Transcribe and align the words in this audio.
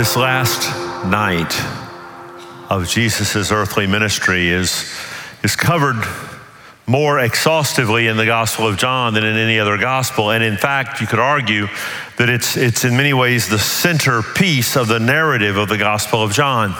This 0.00 0.16
last 0.16 0.66
night 1.04 1.54
of 2.70 2.88
Jesus' 2.88 3.52
earthly 3.52 3.86
ministry 3.86 4.48
is, 4.48 4.90
is 5.44 5.54
covered 5.56 6.02
more 6.86 7.18
exhaustively 7.18 8.06
in 8.06 8.16
the 8.16 8.24
Gospel 8.24 8.66
of 8.66 8.78
John 8.78 9.12
than 9.12 9.24
in 9.24 9.36
any 9.36 9.58
other 9.58 9.76
gospel. 9.76 10.30
And 10.30 10.42
in 10.42 10.56
fact, 10.56 11.02
you 11.02 11.06
could 11.06 11.18
argue 11.18 11.66
that 12.16 12.30
it's, 12.30 12.56
it's 12.56 12.82
in 12.82 12.96
many 12.96 13.12
ways 13.12 13.50
the 13.50 13.58
centerpiece 13.58 14.74
of 14.74 14.88
the 14.88 14.98
narrative 14.98 15.58
of 15.58 15.68
the 15.68 15.76
Gospel 15.76 16.22
of 16.22 16.32
John. 16.32 16.72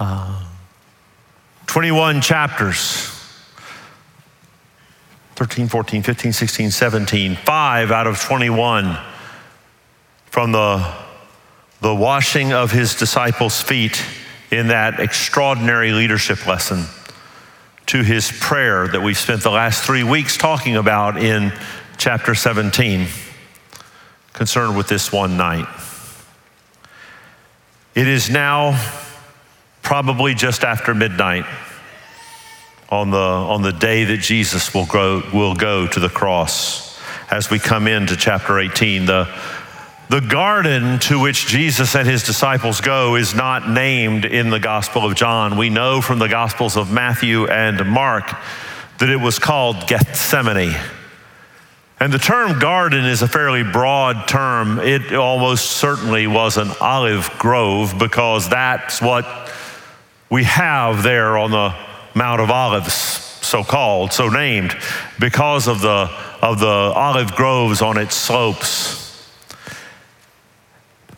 Uh, 0.00 0.42
21 1.68 2.22
chapters 2.22 2.76
13, 5.36 5.68
14, 5.68 6.02
15, 6.02 6.32
16, 6.32 6.70
17, 6.72 7.36
five 7.36 7.92
out 7.92 8.08
of 8.08 8.20
21 8.20 8.98
from 10.26 10.50
the, 10.50 10.92
the 11.80 11.94
washing 11.94 12.52
of 12.52 12.70
his 12.70 12.94
disciples' 12.94 13.60
feet 13.60 14.04
in 14.50 14.68
that 14.68 15.00
extraordinary 15.00 15.92
leadership 15.92 16.46
lesson 16.46 16.84
to 17.86 18.02
his 18.02 18.30
prayer 18.40 18.86
that 18.88 19.00
we've 19.00 19.18
spent 19.18 19.42
the 19.42 19.50
last 19.50 19.82
three 19.82 20.04
weeks 20.04 20.36
talking 20.36 20.76
about 20.76 21.16
in 21.16 21.52
chapter 21.96 22.34
17, 22.34 23.06
concerned 24.32 24.76
with 24.76 24.88
this 24.88 25.10
one 25.12 25.36
night. 25.36 25.66
It 27.94 28.06
is 28.06 28.30
now 28.30 28.80
probably 29.82 30.34
just 30.34 30.62
after 30.62 30.94
midnight 30.94 31.44
on 32.90 33.10
the, 33.10 33.16
on 33.16 33.62
the 33.62 33.72
day 33.72 34.04
that 34.04 34.18
Jesus 34.18 34.74
will 34.74 34.86
go, 34.86 35.22
will 35.32 35.54
go 35.54 35.86
to 35.86 36.00
the 36.00 36.08
cross 36.08 36.98
as 37.30 37.50
we 37.50 37.58
come 37.58 37.86
into 37.86 38.16
chapter 38.16 38.58
18. 38.58 39.06
The, 39.06 39.28
the 40.10 40.20
garden 40.20 40.98
to 40.98 41.20
which 41.20 41.46
Jesus 41.46 41.94
and 41.94 42.06
his 42.06 42.24
disciples 42.24 42.80
go 42.80 43.14
is 43.14 43.32
not 43.32 43.70
named 43.70 44.24
in 44.24 44.50
the 44.50 44.58
Gospel 44.58 45.04
of 45.04 45.14
John. 45.14 45.56
We 45.56 45.70
know 45.70 46.00
from 46.00 46.18
the 46.18 46.26
Gospels 46.26 46.76
of 46.76 46.90
Matthew 46.90 47.46
and 47.46 47.88
Mark 47.88 48.28
that 48.98 49.08
it 49.08 49.18
was 49.18 49.38
called 49.38 49.86
Gethsemane. 49.86 50.74
And 52.00 52.12
the 52.12 52.18
term 52.18 52.58
garden 52.58 53.04
is 53.04 53.22
a 53.22 53.28
fairly 53.28 53.62
broad 53.62 54.26
term. 54.26 54.80
It 54.80 55.14
almost 55.14 55.70
certainly 55.70 56.26
was 56.26 56.56
an 56.56 56.72
olive 56.80 57.30
grove 57.38 57.94
because 57.96 58.48
that's 58.48 59.00
what 59.00 59.24
we 60.28 60.42
have 60.42 61.04
there 61.04 61.38
on 61.38 61.52
the 61.52 61.72
Mount 62.16 62.40
of 62.40 62.50
Olives, 62.50 62.94
so 62.94 63.62
called, 63.62 64.12
so 64.12 64.28
named, 64.28 64.76
because 65.20 65.68
of 65.68 65.80
the, 65.80 66.10
of 66.42 66.58
the 66.58 66.66
olive 66.66 67.36
groves 67.36 67.80
on 67.80 67.96
its 67.96 68.16
slopes 68.16 68.99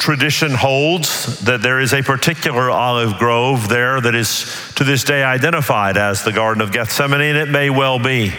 tradition 0.03 0.50
holds 0.50 1.39
that 1.45 1.62
there 1.62 1.78
is 1.78 1.95
a 1.95 2.03
particular 2.03 2.69
olive 2.69 3.19
grove 3.19 3.69
there 3.69 4.00
that 4.00 4.17
is 4.17 4.53
to 4.75 4.83
this 4.83 5.05
day 5.05 5.22
identified 5.22 5.97
as 5.97 6.25
the 6.25 6.33
Garden 6.33 6.61
of 6.61 6.72
Gethsemane, 6.72 7.20
and 7.20 7.39
it 7.39 7.48
may 7.48 7.70
well 7.70 8.00
be. 8.00 8.33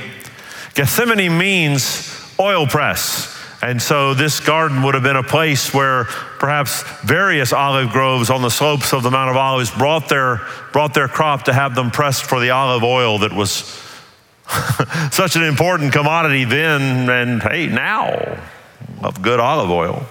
Gethsemane 0.76 1.38
means 1.38 2.22
oil 2.38 2.68
press. 2.68 3.34
And 3.62 3.82
so 3.82 4.14
this 4.14 4.42
garden 4.42 4.84
would 4.84 4.94
have 4.94 5.04
been 5.04 5.16
a 5.16 5.24
place 5.24 5.74
where 5.74 6.04
perhaps 6.04 6.84
various 7.02 7.54
olive 7.54 7.92
groves 7.92 8.30
on 8.30 8.42
the 8.42 8.50
slopes 8.50 8.92
of 8.92 9.02
the 9.02 9.10
Mount 9.10 9.30
of 9.30 9.38
Olives 9.38 9.72
brought 9.72 10.10
their, 10.10 10.42
brought 10.74 10.94
their 10.94 11.08
crop 11.08 11.44
to 11.44 11.54
have 11.54 11.76
them 11.76 11.92
pressed 11.92 12.26
for 12.26 12.42
the 12.42 12.50
olive 12.50 12.84
oil 12.84 13.20
that 13.20 13.32
was 13.32 13.54
such 15.14 15.38
an 15.38 15.44
important 15.44 15.94
commodity 15.94 16.44
then 16.44 17.10
and 17.10 17.42
hey, 17.42 17.68
now 17.68 18.38
of 19.02 19.22
good 19.22 19.40
olive 19.40 19.70
oil. 19.70 20.06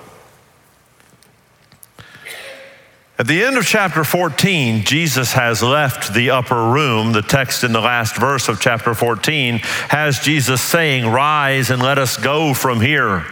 At 3.22 3.28
the 3.28 3.44
end 3.44 3.56
of 3.56 3.64
chapter 3.64 4.02
14, 4.02 4.82
Jesus 4.82 5.32
has 5.34 5.62
left 5.62 6.12
the 6.12 6.30
upper 6.30 6.60
room. 6.60 7.12
The 7.12 7.22
text 7.22 7.62
in 7.62 7.70
the 7.70 7.80
last 7.80 8.16
verse 8.16 8.48
of 8.48 8.60
chapter 8.60 8.94
14 8.94 9.58
has 9.90 10.18
Jesus 10.18 10.60
saying, 10.60 11.06
Rise 11.06 11.70
and 11.70 11.80
let 11.80 11.98
us 11.98 12.16
go 12.16 12.52
from 12.52 12.80
here. 12.80 13.24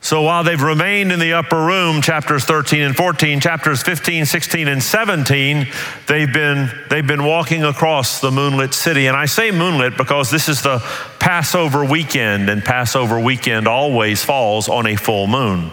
So 0.00 0.22
while 0.22 0.42
they've 0.42 0.60
remained 0.60 1.12
in 1.12 1.20
the 1.20 1.34
upper 1.34 1.64
room, 1.64 2.02
chapters 2.02 2.46
13 2.46 2.82
and 2.82 2.96
14, 2.96 3.38
chapters 3.38 3.80
15, 3.80 4.26
16, 4.26 4.66
and 4.66 4.82
17, 4.82 5.68
they've 6.08 6.32
been, 6.32 6.68
they've 6.90 7.06
been 7.06 7.24
walking 7.24 7.62
across 7.62 8.20
the 8.20 8.32
moonlit 8.32 8.74
city. 8.74 9.06
And 9.06 9.16
I 9.16 9.26
say 9.26 9.52
moonlit 9.52 9.96
because 9.96 10.32
this 10.32 10.48
is 10.48 10.62
the 10.62 10.80
Passover 11.20 11.84
weekend, 11.84 12.50
and 12.50 12.64
Passover 12.64 13.20
weekend 13.20 13.68
always 13.68 14.24
falls 14.24 14.68
on 14.68 14.88
a 14.88 14.96
full 14.96 15.28
moon. 15.28 15.70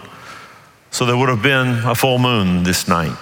So 0.92 1.06
there 1.06 1.16
would 1.16 1.30
have 1.30 1.42
been 1.42 1.68
a 1.86 1.94
full 1.94 2.18
moon 2.18 2.64
this 2.64 2.86
night. 2.86 3.16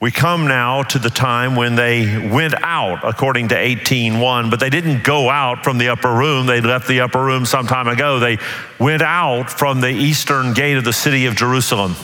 We 0.00 0.10
come 0.10 0.48
now 0.48 0.82
to 0.84 0.98
the 0.98 1.10
time 1.10 1.56
when 1.56 1.74
they 1.74 2.30
went 2.30 2.54
out 2.62 3.04
according 3.04 3.48
to 3.48 3.54
18:1, 3.54 4.48
but 4.48 4.60
they 4.60 4.70
didn't 4.70 5.04
go 5.04 5.28
out 5.28 5.62
from 5.62 5.76
the 5.76 5.90
upper 5.90 6.10
room. 6.10 6.46
They 6.46 6.62
left 6.62 6.88
the 6.88 7.02
upper 7.02 7.22
room 7.22 7.44
some 7.44 7.66
time 7.66 7.86
ago. 7.86 8.18
They 8.18 8.38
went 8.78 9.02
out 9.02 9.50
from 9.50 9.82
the 9.82 9.90
eastern 9.90 10.54
gate 10.54 10.78
of 10.78 10.84
the 10.84 10.92
city 10.94 11.26
of 11.26 11.36
Jerusalem 11.36 11.96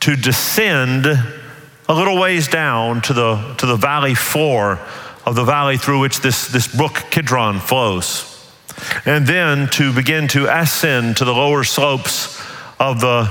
to 0.00 0.16
descend 0.16 1.04
a 1.06 1.94
little 1.94 2.18
ways 2.18 2.48
down 2.48 3.02
to 3.02 3.12
the, 3.12 3.54
to 3.58 3.66
the 3.66 3.76
valley 3.76 4.14
floor 4.14 4.80
of 5.26 5.34
the 5.34 5.44
valley 5.44 5.76
through 5.76 6.00
which 6.00 6.20
this, 6.20 6.48
this 6.48 6.74
brook 6.74 7.04
Kidron 7.10 7.60
flows 7.60 8.33
and 9.04 9.26
then 9.26 9.68
to 9.68 9.92
begin 9.92 10.28
to 10.28 10.46
ascend 10.46 11.16
to 11.18 11.24
the 11.24 11.32
lower 11.32 11.64
slopes 11.64 12.40
of 12.78 13.00
the 13.00 13.30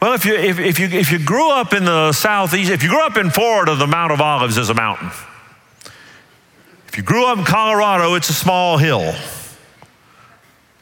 well 0.00 0.14
if 0.14 0.24
you 0.24 0.34
if, 0.34 0.58
if 0.58 0.78
you 0.78 0.86
if 0.86 1.12
you 1.12 1.18
grew 1.18 1.50
up 1.50 1.72
in 1.72 1.84
the 1.84 2.12
southeast 2.12 2.70
if 2.70 2.82
you 2.82 2.88
grew 2.88 3.02
up 3.02 3.16
in 3.16 3.30
florida 3.30 3.74
the 3.74 3.86
mount 3.86 4.12
of 4.12 4.20
olives 4.20 4.58
is 4.58 4.70
a 4.70 4.74
mountain. 4.74 5.10
If 6.88 6.98
you 6.98 7.02
grew 7.02 7.26
up 7.26 7.38
in 7.38 7.44
colorado 7.44 8.14
it's 8.14 8.28
a 8.28 8.34
small 8.34 8.78
hill. 8.78 9.14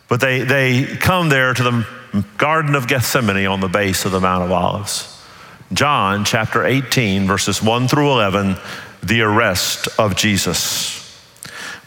But 0.08 0.20
they 0.20 0.42
they 0.42 0.84
come 0.96 1.28
there 1.28 1.54
to 1.54 1.62
the 1.62 2.26
garden 2.36 2.74
of 2.74 2.88
gethsemane 2.88 3.46
on 3.46 3.60
the 3.60 3.68
base 3.68 4.04
of 4.04 4.12
the 4.12 4.20
mount 4.20 4.42
of 4.42 4.50
olives. 4.50 5.22
John 5.72 6.24
chapter 6.24 6.64
18 6.64 7.28
verses 7.28 7.62
1 7.62 7.86
through 7.86 8.10
11 8.10 8.56
the 9.02 9.22
arrest 9.22 9.88
of 9.98 10.14
jesus 10.16 10.99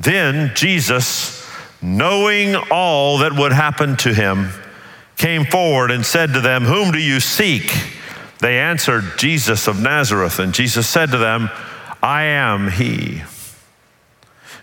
Then 0.00 0.52
Jesus, 0.54 1.46
knowing 1.82 2.56
all 2.70 3.18
that 3.18 3.34
would 3.34 3.52
happen 3.52 3.96
to 3.98 4.14
him, 4.14 4.50
came 5.16 5.44
forward 5.44 5.90
and 5.90 6.04
said 6.04 6.32
to 6.32 6.40
them, 6.40 6.64
Whom 6.64 6.92
do 6.92 6.98
you 6.98 7.20
seek? 7.20 7.70
They 8.40 8.58
answered, 8.58 9.04
Jesus 9.18 9.68
of 9.68 9.80
Nazareth. 9.80 10.38
And 10.38 10.54
Jesus 10.54 10.88
said 10.88 11.10
to 11.10 11.18
them, 11.18 11.50
I 12.02 12.22
am 12.22 12.70
he. 12.70 13.22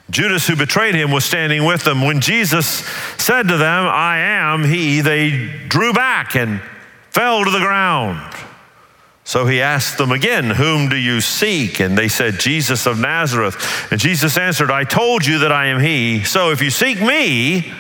Judas, 0.10 0.48
who 0.48 0.56
betrayed 0.56 0.96
him, 0.96 1.12
was 1.12 1.26
standing 1.26 1.66
with 1.66 1.84
them. 1.84 2.02
When 2.02 2.22
Jesus 2.22 2.66
said 3.18 3.48
to 3.50 3.58
them, 3.58 3.86
I 3.88 4.18
am 4.18 4.64
he, 4.64 5.02
they 5.02 5.52
drew 5.68 5.94
back 5.94 6.36
and 6.36 6.62
fell 7.12 7.44
to 7.44 7.52
the 7.52 7.60
ground. 7.60 8.20
So 9.28 9.46
he 9.46 9.62
asked 9.62 9.98
them 9.98 10.14
again, 10.14 10.52
Whom 10.52 10.88
do 10.88 10.96
you 10.96 11.20
seek? 11.20 11.82
And 11.82 11.98
they 11.98 12.08
said, 12.08 12.40
Jesus 12.40 12.86
of 12.88 12.98
Nazareth. 12.98 13.92
And 13.92 14.00
Jesus 14.00 14.38
answered, 14.38 14.72
I 14.72 14.86
told 14.86 15.26
you 15.26 15.40
that 15.40 15.52
I 15.52 15.66
am 15.66 15.82
he. 15.82 16.24
So 16.24 16.52
if 16.52 16.62
you 16.62 16.70
seek 16.70 17.02
me, 17.02 17.74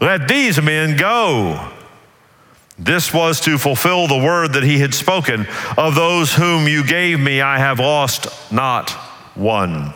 let 0.00 0.26
these 0.26 0.58
men 0.62 0.96
go. 0.96 1.70
This 2.78 3.12
was 3.12 3.42
to 3.42 3.58
fulfill 3.58 4.06
the 4.06 4.16
word 4.16 4.54
that 4.54 4.62
he 4.62 4.78
had 4.78 4.94
spoken 4.94 5.46
Of 5.76 5.94
those 5.94 6.32
whom 6.34 6.66
you 6.66 6.82
gave 6.82 7.20
me, 7.20 7.42
I 7.42 7.58
have 7.58 7.78
lost 7.78 8.28
not 8.50 8.88
one. 9.34 9.92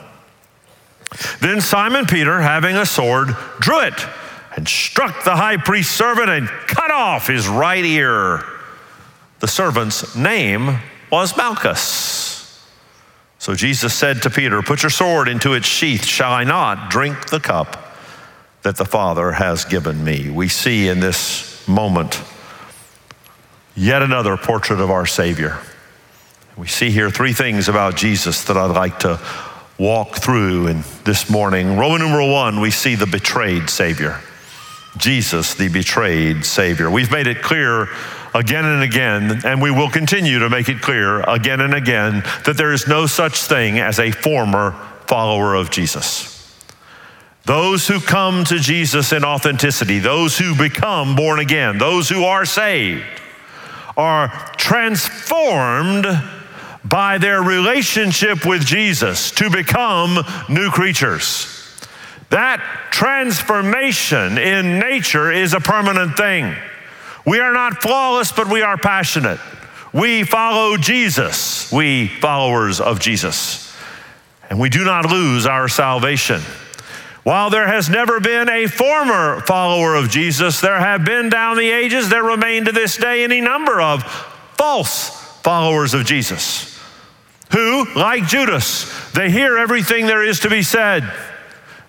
Then 1.40 1.62
Simon 1.62 2.04
Peter, 2.04 2.42
having 2.42 2.76
a 2.76 2.84
sword, 2.84 3.28
drew 3.58 3.80
it 3.80 4.06
and 4.54 4.68
struck 4.68 5.24
the 5.24 5.34
high 5.34 5.56
priest's 5.56 5.94
servant 5.94 6.28
and 6.28 6.46
cut 6.46 6.90
off 6.90 7.26
his 7.26 7.48
right 7.48 7.86
ear. 7.86 8.44
The 9.40 9.48
servant's 9.48 10.16
name 10.16 10.78
was 11.10 11.36
Malchus. 11.36 12.28
So 13.38 13.54
Jesus 13.54 13.94
said 13.94 14.22
to 14.22 14.30
Peter, 14.30 14.62
Put 14.62 14.82
your 14.82 14.90
sword 14.90 15.28
into 15.28 15.54
its 15.54 15.66
sheath. 15.66 16.04
Shall 16.04 16.32
I 16.32 16.44
not 16.44 16.90
drink 16.90 17.30
the 17.30 17.40
cup 17.40 17.94
that 18.62 18.76
the 18.76 18.84
Father 18.84 19.32
has 19.32 19.64
given 19.64 20.02
me? 20.02 20.28
We 20.28 20.48
see 20.48 20.88
in 20.88 21.00
this 21.00 21.66
moment 21.68 22.20
yet 23.76 24.02
another 24.02 24.36
portrait 24.36 24.80
of 24.80 24.90
our 24.90 25.06
Savior. 25.06 25.58
We 26.56 26.66
see 26.66 26.90
here 26.90 27.08
three 27.08 27.32
things 27.32 27.68
about 27.68 27.96
Jesus 27.96 28.42
that 28.44 28.56
I'd 28.56 28.72
like 28.72 28.98
to 29.00 29.20
walk 29.78 30.16
through 30.16 30.66
in 30.66 30.82
this 31.04 31.30
morning. 31.30 31.76
Roman 31.76 32.00
numeral 32.00 32.32
one, 32.32 32.60
we 32.60 32.72
see 32.72 32.96
the 32.96 33.06
betrayed 33.06 33.70
Savior. 33.70 34.20
Jesus, 34.96 35.54
the 35.54 35.68
betrayed 35.68 36.44
Savior. 36.44 36.90
We've 36.90 37.12
made 37.12 37.28
it 37.28 37.42
clear 37.42 37.88
again 38.38 38.64
and 38.64 38.84
again, 38.84 39.40
and 39.44 39.60
we 39.60 39.72
will 39.72 39.90
continue 39.90 40.38
to 40.38 40.48
make 40.48 40.68
it 40.68 40.80
clear 40.80 41.22
again 41.22 41.60
and 41.60 41.74
again 41.74 42.22
that 42.44 42.56
there 42.56 42.72
is 42.72 42.86
no 42.86 43.04
such 43.04 43.42
thing 43.42 43.80
as 43.80 43.98
a 43.98 44.12
former 44.12 44.70
follower 45.08 45.56
of 45.56 45.70
Jesus. 45.70 46.36
Those 47.46 47.88
who 47.88 47.98
come 47.98 48.44
to 48.44 48.60
Jesus 48.60 49.12
in 49.12 49.24
authenticity, 49.24 49.98
those 49.98 50.38
who 50.38 50.54
become 50.54 51.16
born 51.16 51.40
again, 51.40 51.78
those 51.78 52.08
who 52.08 52.24
are 52.24 52.44
saved, 52.44 53.02
are 53.96 54.28
transformed 54.56 56.06
by 56.84 57.18
their 57.18 57.42
relationship 57.42 58.46
with 58.46 58.64
Jesus 58.64 59.32
to 59.32 59.50
become 59.50 60.24
new 60.48 60.70
creatures. 60.70 61.54
That 62.30 62.62
transformation 62.92 64.38
in 64.38 64.78
nature 64.78 65.32
is 65.32 65.54
a 65.54 65.60
permanent 65.60 66.16
thing. 66.16 66.54
We 67.28 67.40
are 67.40 67.52
not 67.52 67.82
flawless, 67.82 68.32
but 68.32 68.48
we 68.48 68.62
are 68.62 68.78
passionate. 68.78 69.38
We 69.92 70.24
follow 70.24 70.78
Jesus, 70.78 71.70
we 71.70 72.08
followers 72.08 72.80
of 72.80 73.00
Jesus. 73.00 73.76
And 74.48 74.58
we 74.58 74.70
do 74.70 74.82
not 74.82 75.04
lose 75.04 75.44
our 75.44 75.68
salvation. 75.68 76.40
While 77.24 77.50
there 77.50 77.66
has 77.66 77.90
never 77.90 78.18
been 78.18 78.48
a 78.48 78.66
former 78.66 79.42
follower 79.42 79.94
of 79.94 80.08
Jesus, 80.08 80.62
there 80.62 80.78
have 80.78 81.04
been 81.04 81.28
down 81.28 81.58
the 81.58 81.70
ages, 81.70 82.08
there 82.08 82.24
remain 82.24 82.64
to 82.64 82.72
this 82.72 82.96
day 82.96 83.24
any 83.24 83.42
number 83.42 83.78
of 83.78 84.02
false 84.56 85.10
followers 85.42 85.92
of 85.92 86.06
Jesus 86.06 86.78
who, 87.52 87.86
like 87.94 88.26
Judas, 88.26 89.10
they 89.12 89.30
hear 89.30 89.58
everything 89.58 90.06
there 90.06 90.22
is 90.22 90.40
to 90.40 90.50
be 90.50 90.62
said. 90.62 91.10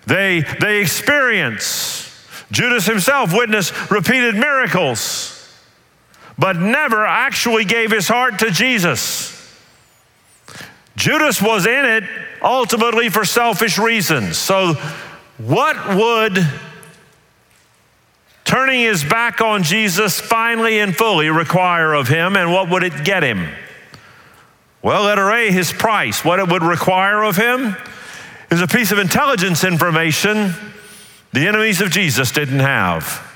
They, 0.06 0.44
they 0.60 0.80
experience. 0.80 2.09
Judas 2.50 2.86
himself 2.86 3.32
witnessed 3.32 3.90
repeated 3.90 4.34
miracles, 4.34 5.36
but 6.38 6.56
never 6.56 7.06
actually 7.06 7.64
gave 7.64 7.90
his 7.90 8.08
heart 8.08 8.38
to 8.40 8.50
Jesus. 8.50 9.36
Judas 10.96 11.40
was 11.40 11.66
in 11.66 11.84
it 11.84 12.04
ultimately 12.42 13.08
for 13.08 13.24
selfish 13.24 13.78
reasons. 13.78 14.36
So, 14.36 14.74
what 15.38 15.96
would 15.96 16.46
turning 18.44 18.80
his 18.80 19.04
back 19.04 19.40
on 19.40 19.62
Jesus 19.62 20.20
finally 20.20 20.80
and 20.80 20.94
fully 20.94 21.30
require 21.30 21.94
of 21.94 22.08
him, 22.08 22.36
and 22.36 22.52
what 22.52 22.68
would 22.68 22.82
it 22.82 23.04
get 23.04 23.22
him? 23.22 23.48
Well, 24.82 25.04
letter 25.04 25.30
A, 25.30 25.52
his 25.52 25.72
price. 25.72 26.24
What 26.24 26.40
it 26.40 26.48
would 26.48 26.62
require 26.62 27.22
of 27.22 27.36
him 27.36 27.76
is 28.50 28.60
a 28.60 28.66
piece 28.66 28.90
of 28.90 28.98
intelligence 28.98 29.62
information 29.62 30.52
the 31.32 31.46
enemies 31.46 31.80
of 31.80 31.90
Jesus 31.90 32.32
didn't 32.32 32.60
have. 32.60 33.26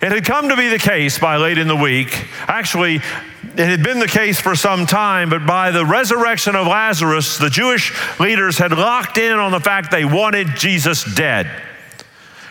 It 0.00 0.10
had 0.10 0.24
come 0.24 0.48
to 0.48 0.56
be 0.56 0.68
the 0.68 0.80
case 0.80 1.18
by 1.20 1.36
late 1.36 1.58
in 1.58 1.68
the 1.68 1.76
week. 1.76 2.26
Actually, 2.48 2.96
it 2.96 3.68
had 3.68 3.84
been 3.84 4.00
the 4.00 4.08
case 4.08 4.40
for 4.40 4.56
some 4.56 4.84
time, 4.84 5.30
but 5.30 5.46
by 5.46 5.70
the 5.70 5.86
resurrection 5.86 6.56
of 6.56 6.66
Lazarus, 6.66 7.38
the 7.38 7.48
Jewish 7.48 7.92
leaders 8.18 8.58
had 8.58 8.72
locked 8.72 9.18
in 9.18 9.38
on 9.38 9.52
the 9.52 9.60
fact 9.60 9.92
they 9.92 10.04
wanted 10.04 10.48
Jesus 10.56 11.04
dead. 11.14 11.48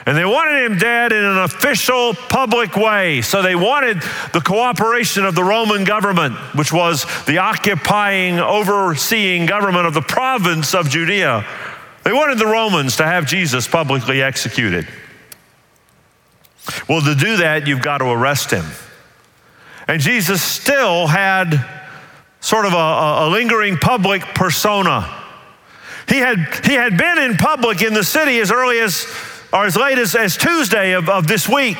And 0.05 0.17
they 0.17 0.25
wanted 0.25 0.63
him 0.63 0.77
dead 0.77 1.11
in 1.11 1.23
an 1.23 1.37
official, 1.39 2.13
public 2.13 2.75
way. 2.75 3.21
So 3.21 3.41
they 3.41 3.55
wanted 3.55 4.01
the 4.33 4.41
cooperation 4.41 5.25
of 5.25 5.35
the 5.35 5.43
Roman 5.43 5.83
government, 5.83 6.35
which 6.55 6.71
was 6.71 7.05
the 7.25 7.37
occupying, 7.37 8.39
overseeing 8.39 9.45
government 9.45 9.85
of 9.85 9.93
the 9.93 10.01
province 10.01 10.73
of 10.73 10.89
Judea. 10.89 11.45
They 12.03 12.13
wanted 12.13 12.39
the 12.39 12.47
Romans 12.47 12.97
to 12.97 13.03
have 13.03 13.27
Jesus 13.27 13.67
publicly 13.67 14.21
executed. 14.21 14.87
Well, 16.87 17.01
to 17.01 17.15
do 17.15 17.37
that, 17.37 17.67
you've 17.67 17.81
got 17.81 17.99
to 17.99 18.05
arrest 18.05 18.51
him. 18.51 18.65
And 19.87 20.01
Jesus 20.01 20.41
still 20.41 21.07
had 21.07 21.63
sort 22.39 22.65
of 22.65 22.73
a, 22.73 22.75
a, 22.75 23.29
lingering 23.29 23.77
public 23.77 24.21
persona. 24.33 25.09
He 26.07 26.17
had, 26.17 26.39
he 26.65 26.73
had 26.73 26.97
been 26.97 27.17
in 27.19 27.37
public 27.37 27.81
in 27.81 27.93
the 27.93 28.03
city 28.03 28.39
as 28.39 28.51
early 28.51 28.79
as, 28.79 29.05
or 29.53 29.65
as 29.65 29.75
late 29.75 29.97
as, 29.97 30.15
as 30.15 30.37
Tuesday 30.37 30.93
of, 30.93 31.09
of 31.09 31.27
this 31.27 31.47
week. 31.47 31.77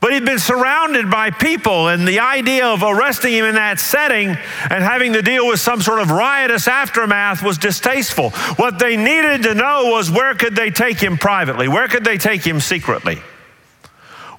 But 0.00 0.12
he'd 0.12 0.24
been 0.24 0.38
surrounded 0.38 1.10
by 1.10 1.30
people, 1.30 1.88
and 1.88 2.06
the 2.06 2.20
idea 2.20 2.66
of 2.66 2.84
arresting 2.84 3.32
him 3.32 3.44
in 3.44 3.56
that 3.56 3.80
setting 3.80 4.28
and 4.28 4.84
having 4.84 5.12
to 5.14 5.22
deal 5.22 5.48
with 5.48 5.58
some 5.58 5.82
sort 5.82 6.00
of 6.00 6.12
riotous 6.12 6.68
aftermath 6.68 7.42
was 7.42 7.58
distasteful. 7.58 8.30
What 8.56 8.78
they 8.78 8.96
needed 8.96 9.42
to 9.42 9.54
know 9.54 9.90
was 9.90 10.08
where 10.08 10.34
could 10.34 10.54
they 10.54 10.70
take 10.70 10.98
him 10.98 11.18
privately? 11.18 11.66
Where 11.66 11.88
could 11.88 12.04
they 12.04 12.16
take 12.16 12.46
him 12.46 12.60
secretly? 12.60 13.18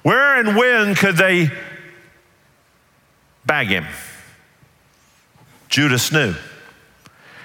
Where 0.02 0.40
and 0.40 0.56
when 0.56 0.94
could 0.94 1.18
they 1.18 1.50
bag 3.44 3.66
him? 3.66 3.86
Judas 5.68 6.10
knew. 6.10 6.34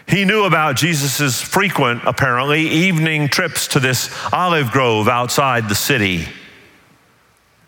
He 0.08 0.24
knew 0.24 0.46
about 0.46 0.78
Jesus' 0.78 1.42
frequent, 1.42 2.04
apparently, 2.06 2.62
evening 2.62 3.28
trips 3.28 3.68
to 3.70 3.82
this 3.82 4.10
olive 4.32 4.72
grove 4.72 5.10
outside 5.10 5.68
the 5.68 5.76
city. 5.76 6.28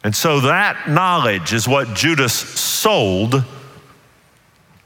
And 0.07 0.15
so 0.15 0.39
that 0.39 0.87
knowledge 0.87 1.51
is 1.51 1.67
what 1.67 1.93
Judas 1.93 2.31
sold 2.31 3.43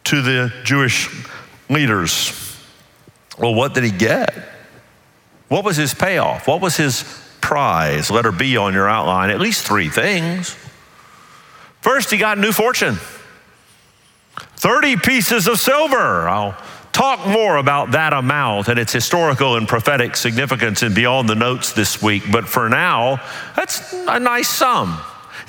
to 0.06 0.22
the 0.24 0.52
Jewish 0.64 1.10
leaders. 1.70 2.34
Well, 3.38 3.54
what 3.54 3.76
did 3.76 3.84
he 3.84 3.92
get? 3.92 4.34
What 5.48 5.64
was 5.64 5.78
his 5.78 5.94
payoff? 5.94 6.48
What 6.48 6.60
was 6.60 6.76
his 6.76 7.04
prize? 7.40 8.10
Letter 8.10 8.32
B 8.32 8.58
on 8.58 8.74
your 8.74 8.90
outline. 8.90 9.30
At 9.30 9.40
least 9.40 9.64
three 9.64 9.90
things. 9.90 10.58
First, 11.82 12.10
he 12.10 12.18
got 12.18 12.40
a 12.40 12.42
new 12.42 12.52
fortune 12.52 12.96
30 14.56 14.98
pieces 14.98 15.48
of 15.48 15.60
silver. 15.60 16.28
I'll 16.28 16.58
talk 16.94 17.28
more 17.28 17.58
about 17.58 17.92
that 17.92 18.12
amount 18.12 18.70
and 18.70 18.80
its 18.80 18.92
historical 18.92 19.56
and 19.56 19.68
prophetic 19.68 20.16
significance 20.16 20.82
and 20.82 20.96
beyond 20.96 21.30
the 21.30 21.36
notes 21.36 21.74
this 21.74 22.02
week. 22.02 22.24
But 22.32 22.48
for 22.48 22.70
now, 22.70 23.22
that's 23.56 23.94
a 23.94 24.20
nice 24.20 24.50
sum. 24.50 25.00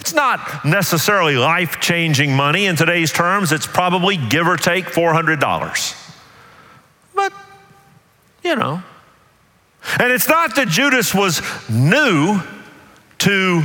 It's 0.02 0.12
not 0.12 0.64
necessarily 0.64 1.36
life 1.36 1.78
changing 1.78 2.34
money 2.34 2.66
in 2.66 2.74
today's 2.74 3.12
terms. 3.12 3.52
It's 3.52 3.68
probably 3.68 4.16
give 4.16 4.48
or 4.48 4.56
take 4.56 4.86
$400. 4.86 6.12
But, 7.14 7.32
you 8.42 8.56
know. 8.56 8.82
And 10.00 10.10
it's 10.10 10.28
not 10.28 10.56
that 10.56 10.66
Judas 10.66 11.14
was 11.14 11.40
new 11.70 12.40
to 13.18 13.62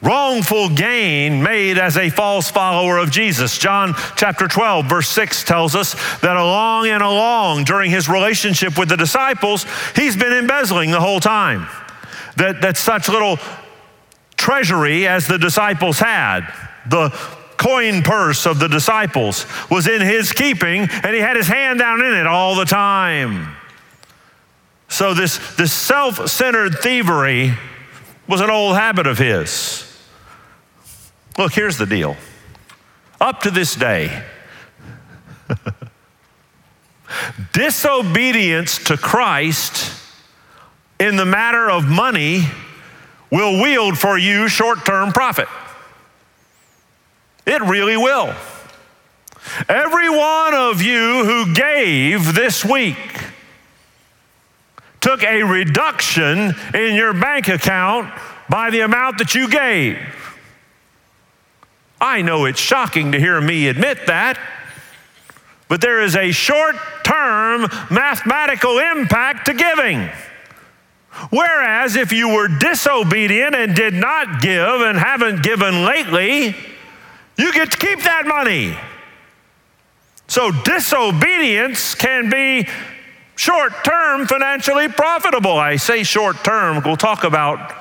wrongful 0.00 0.70
gain 0.70 1.42
made 1.42 1.76
as 1.76 1.98
a 1.98 2.08
false 2.08 2.50
follower 2.50 2.96
of 2.96 3.10
Jesus. 3.10 3.58
John 3.58 3.92
chapter 4.16 4.48
12, 4.48 4.86
verse 4.86 5.10
6 5.10 5.44
tells 5.44 5.74
us 5.74 5.92
that 6.20 6.36
along 6.38 6.88
and 6.88 7.02
along 7.02 7.64
during 7.64 7.90
his 7.90 8.08
relationship 8.08 8.78
with 8.78 8.88
the 8.88 8.96
disciples, 8.96 9.66
he's 9.94 10.16
been 10.16 10.32
embezzling 10.32 10.90
the 10.90 11.00
whole 11.00 11.20
time. 11.20 11.68
That, 12.36 12.62
that 12.62 12.78
such 12.78 13.10
little 13.10 13.38
treasury 14.40 15.06
as 15.06 15.26
the 15.26 15.38
disciples 15.38 15.98
had. 15.98 16.52
The 16.86 17.10
coin 17.58 18.02
purse 18.02 18.46
of 18.46 18.58
the 18.58 18.68
disciples 18.68 19.46
was 19.70 19.86
in 19.86 20.00
his 20.00 20.32
keeping, 20.32 20.88
and 20.90 21.14
he 21.14 21.20
had 21.20 21.36
his 21.36 21.46
hand 21.46 21.78
down 21.78 22.02
in 22.02 22.14
it 22.14 22.26
all 22.26 22.56
the 22.56 22.64
time. 22.64 23.54
So, 24.88 25.14
this, 25.14 25.38
this 25.56 25.72
self 25.72 26.28
centered 26.28 26.78
thievery 26.78 27.52
was 28.26 28.40
an 28.40 28.50
old 28.50 28.76
habit 28.76 29.06
of 29.06 29.18
his. 29.18 29.86
Look, 31.36 31.52
here's 31.52 31.76
the 31.76 31.86
deal. 31.86 32.16
Up 33.20 33.42
to 33.42 33.50
this 33.50 33.74
day, 33.74 34.24
disobedience 37.52 38.82
to 38.84 38.96
Christ 38.96 39.92
in 40.98 41.16
the 41.16 41.26
matter 41.26 41.70
of 41.70 41.84
money 41.84 42.46
will 43.30 43.62
wield 43.62 43.98
for 43.98 44.18
you 44.18 44.48
short 44.48 44.84
term 44.84 45.12
profit. 45.12 45.48
It 47.46 47.62
really 47.62 47.96
will. 47.96 48.34
Every 49.68 50.08
one 50.08 50.54
of 50.54 50.82
you 50.82 51.24
who 51.24 51.54
gave 51.54 52.34
this 52.34 52.64
week 52.64 53.24
took 55.00 55.22
a 55.22 55.42
reduction 55.42 56.54
in 56.74 56.94
your 56.94 57.12
bank 57.14 57.48
account 57.48 58.12
by 58.48 58.70
the 58.70 58.80
amount 58.80 59.18
that 59.18 59.34
you 59.34 59.48
gave. 59.48 59.98
I 62.00 62.22
know 62.22 62.44
it's 62.44 62.60
shocking 62.60 63.12
to 63.12 63.18
hear 63.18 63.40
me 63.40 63.68
admit 63.68 64.06
that, 64.06 64.38
but 65.68 65.80
there 65.80 66.02
is 66.02 66.16
a 66.16 66.32
short 66.32 66.76
term 67.04 67.62
mathematical 67.90 68.78
impact 68.78 69.46
to 69.46 69.54
giving. 69.54 70.08
Whereas 71.30 71.96
if 71.96 72.12
you 72.12 72.28
were 72.28 72.48
disobedient 72.48 73.54
and 73.54 73.74
did 73.74 73.94
not 73.94 74.40
give 74.40 74.80
and 74.80 74.98
haven't 74.98 75.42
given 75.42 75.84
lately, 75.84 76.56
you 77.36 77.52
get 77.52 77.72
to 77.72 77.78
keep 77.78 78.02
that 78.02 78.26
money. 78.26 78.76
So 80.28 80.52
disobedience 80.52 81.94
can 81.94 82.30
be 82.30 82.68
short 83.34 83.72
term 83.84 84.26
financially 84.26 84.88
profitable. 84.88 85.58
I 85.58 85.76
say 85.76 86.04
short 86.04 86.44
term, 86.44 86.82
we'll 86.84 86.96
talk 86.96 87.24
about 87.24 87.74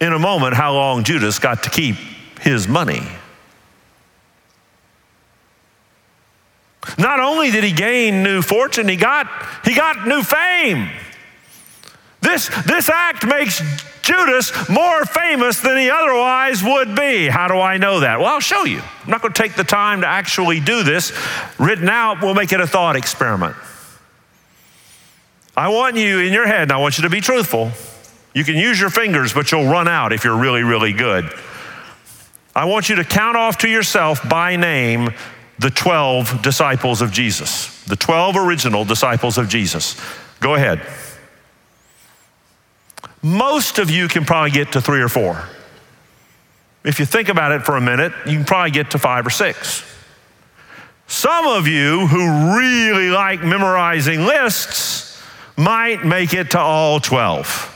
in 0.00 0.12
a 0.12 0.18
moment 0.18 0.54
how 0.54 0.74
long 0.74 1.02
Judas 1.02 1.38
got 1.38 1.64
to 1.64 1.70
keep 1.70 1.96
his 2.40 2.68
money. 2.68 3.02
Not 6.98 7.20
only 7.20 7.50
did 7.50 7.64
he 7.64 7.72
gain 7.72 8.22
new 8.22 8.42
fortune, 8.42 8.88
he 8.88 8.96
got, 8.96 9.28
he 9.64 9.74
got 9.74 10.06
new 10.06 10.22
fame. 10.22 10.90
This, 12.22 12.48
this 12.64 12.88
act 12.88 13.26
makes 13.26 13.60
Judas 14.02 14.68
more 14.68 15.04
famous 15.04 15.60
than 15.60 15.76
he 15.76 15.90
otherwise 15.90 16.62
would 16.62 16.94
be. 16.94 17.28
How 17.28 17.48
do 17.48 17.58
I 17.58 17.78
know 17.78 18.00
that? 18.00 18.18
Well, 18.18 18.28
I'll 18.28 18.40
show 18.40 18.64
you. 18.64 18.80
I'm 18.80 19.10
not 19.10 19.22
going 19.22 19.34
to 19.34 19.42
take 19.42 19.54
the 19.54 19.64
time 19.64 20.00
to 20.00 20.06
actually 20.06 20.60
do 20.60 20.84
this. 20.84 21.12
Written 21.58 21.88
out, 21.88 22.22
we'll 22.22 22.34
make 22.34 22.52
it 22.52 22.60
a 22.60 22.66
thought 22.66 22.96
experiment. 22.96 23.56
I 25.56 25.68
want 25.68 25.96
you 25.96 26.20
in 26.20 26.32
your 26.32 26.46
head, 26.46 26.62
and 26.62 26.72
I 26.72 26.78
want 26.78 26.96
you 26.96 27.02
to 27.02 27.10
be 27.10 27.20
truthful. 27.20 27.72
You 28.34 28.44
can 28.44 28.56
use 28.56 28.80
your 28.80 28.90
fingers, 28.90 29.34
but 29.34 29.52
you'll 29.52 29.70
run 29.70 29.88
out 29.88 30.12
if 30.12 30.24
you're 30.24 30.38
really, 30.38 30.62
really 30.62 30.92
good. 30.92 31.30
I 32.54 32.66
want 32.66 32.88
you 32.88 32.96
to 32.96 33.04
count 33.04 33.36
off 33.36 33.58
to 33.58 33.68
yourself 33.68 34.26
by 34.28 34.56
name 34.56 35.10
the 35.58 35.70
12 35.70 36.40
disciples 36.40 37.02
of 37.02 37.10
Jesus, 37.12 37.84
the 37.84 37.96
12 37.96 38.36
original 38.36 38.84
disciples 38.84 39.38
of 39.38 39.48
Jesus. 39.48 40.00
Go 40.40 40.54
ahead. 40.54 40.80
Most 43.22 43.78
of 43.78 43.88
you 43.88 44.08
can 44.08 44.24
probably 44.24 44.50
get 44.50 44.72
to 44.72 44.80
three 44.80 45.00
or 45.00 45.08
four. 45.08 45.48
If 46.84 46.98
you 46.98 47.06
think 47.06 47.28
about 47.28 47.52
it 47.52 47.64
for 47.64 47.76
a 47.76 47.80
minute, 47.80 48.12
you 48.26 48.36
can 48.36 48.44
probably 48.44 48.72
get 48.72 48.90
to 48.90 48.98
five 48.98 49.24
or 49.24 49.30
six. 49.30 49.84
Some 51.06 51.46
of 51.46 51.68
you 51.68 52.08
who 52.08 52.58
really 52.58 53.10
like 53.10 53.42
memorizing 53.42 54.24
lists 54.24 55.22
might 55.56 56.04
make 56.04 56.34
it 56.34 56.50
to 56.52 56.58
all 56.58 56.98
12. 56.98 57.68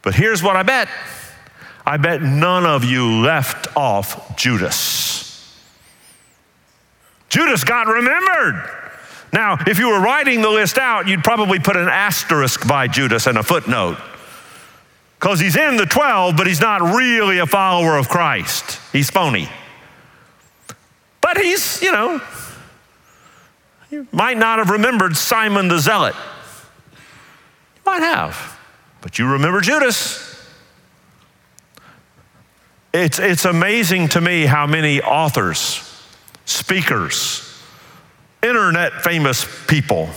But 0.00 0.14
here's 0.14 0.42
what 0.42 0.56
I 0.56 0.62
bet 0.62 0.88
I 1.84 1.98
bet 1.98 2.22
none 2.22 2.64
of 2.64 2.84
you 2.84 3.20
left 3.20 3.76
off 3.76 4.36
Judas. 4.36 5.22
Judas 7.28 7.64
got 7.64 7.88
remembered. 7.88 8.70
Now, 9.32 9.58
if 9.66 9.78
you 9.78 9.88
were 9.88 10.00
writing 10.00 10.40
the 10.40 10.48
list 10.48 10.78
out, 10.78 11.08
you'd 11.08 11.24
probably 11.24 11.58
put 11.58 11.76
an 11.76 11.88
asterisk 11.88 12.66
by 12.66 12.86
Judas 12.86 13.26
and 13.26 13.36
a 13.36 13.42
footnote 13.42 13.98
because 15.24 15.40
he's 15.40 15.56
in 15.56 15.78
the 15.78 15.86
12, 15.86 16.36
but 16.36 16.46
he's 16.46 16.60
not 16.60 16.82
really 16.82 17.38
a 17.38 17.46
follower 17.46 17.96
of 17.96 18.10
Christ. 18.10 18.78
He's 18.92 19.08
phony. 19.08 19.48
But 21.22 21.38
he's, 21.38 21.80
you 21.80 21.90
know, 21.90 22.20
you 23.90 24.06
might 24.12 24.36
not 24.36 24.58
have 24.58 24.68
remembered 24.68 25.16
Simon 25.16 25.68
the 25.68 25.78
Zealot. 25.78 26.14
You 26.92 27.80
might 27.86 28.02
have, 28.02 28.60
but 29.00 29.18
you 29.18 29.26
remember 29.26 29.62
Judas. 29.62 30.46
It's, 32.92 33.18
it's 33.18 33.46
amazing 33.46 34.08
to 34.08 34.20
me 34.20 34.44
how 34.44 34.66
many 34.66 35.00
authors, 35.00 36.06
speakers, 36.44 37.50
internet 38.42 39.00
famous 39.00 39.46
people 39.68 40.10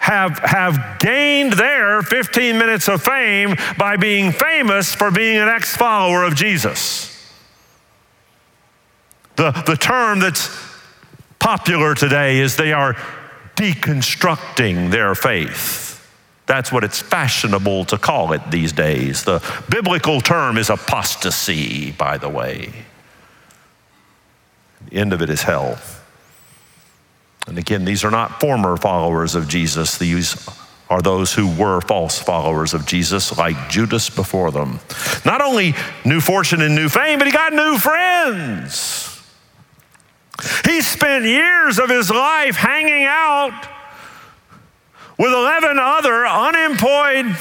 have, 0.00 0.38
have 0.40 0.98
gained 0.98 1.52
their 1.52 2.02
15 2.02 2.58
minutes 2.58 2.88
of 2.88 3.02
fame 3.02 3.54
by 3.78 3.96
being 3.96 4.32
famous 4.32 4.94
for 4.94 5.10
being 5.10 5.36
an 5.36 5.48
ex 5.48 5.76
follower 5.76 6.24
of 6.24 6.34
Jesus. 6.34 7.06
The, 9.36 9.52
the 9.66 9.76
term 9.76 10.20
that's 10.20 10.50
popular 11.38 11.94
today 11.94 12.38
is 12.38 12.56
they 12.56 12.72
are 12.72 12.94
deconstructing 13.56 14.90
their 14.90 15.14
faith. 15.14 15.88
That's 16.46 16.72
what 16.72 16.82
it's 16.82 17.00
fashionable 17.00 17.84
to 17.86 17.98
call 17.98 18.32
it 18.32 18.42
these 18.50 18.72
days. 18.72 19.24
The 19.24 19.42
biblical 19.68 20.20
term 20.20 20.58
is 20.58 20.68
apostasy, 20.68 21.92
by 21.92 22.18
the 22.18 22.28
way. 22.28 22.72
The 24.88 24.96
end 24.96 25.12
of 25.12 25.22
it 25.22 25.30
is 25.30 25.42
hell. 25.42 25.78
And 27.50 27.58
again, 27.58 27.84
these 27.84 28.04
are 28.04 28.12
not 28.12 28.38
former 28.38 28.76
followers 28.76 29.34
of 29.34 29.48
Jesus. 29.48 29.98
These 29.98 30.48
are 30.88 31.02
those 31.02 31.34
who 31.34 31.52
were 31.56 31.80
false 31.80 32.16
followers 32.16 32.74
of 32.74 32.86
Jesus, 32.86 33.36
like 33.36 33.68
Judas 33.68 34.08
before 34.08 34.52
them. 34.52 34.78
Not 35.24 35.40
only 35.42 35.74
new 36.04 36.20
fortune 36.20 36.60
and 36.60 36.76
new 36.76 36.88
fame, 36.88 37.18
but 37.18 37.26
he 37.26 37.32
got 37.32 37.52
new 37.52 37.76
friends. 37.76 39.20
He 40.64 40.80
spent 40.80 41.24
years 41.24 41.80
of 41.80 41.90
his 41.90 42.08
life 42.08 42.54
hanging 42.54 43.06
out 43.06 43.66
with 45.18 45.32
11 45.32 45.76
other 45.76 46.24
unemployed, 46.28 47.36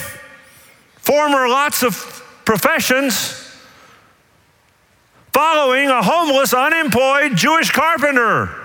former 0.96 1.48
lots 1.48 1.84
of 1.84 1.94
professions, 2.46 3.48
following 5.34 5.88
a 5.88 6.01
homeless, 6.01 6.51
unemployed 6.51 7.36
Jewish 7.38 7.70
carpenter. 7.70 8.59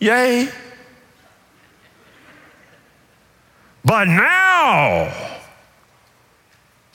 Yay. 0.00 0.48
But 3.84 4.08
now, 4.08 5.12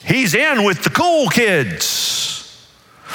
he's 0.04 0.34
in 0.34 0.64
with 0.64 0.82
the 0.82 0.90
cool 0.90 1.28
kids. 1.28 2.68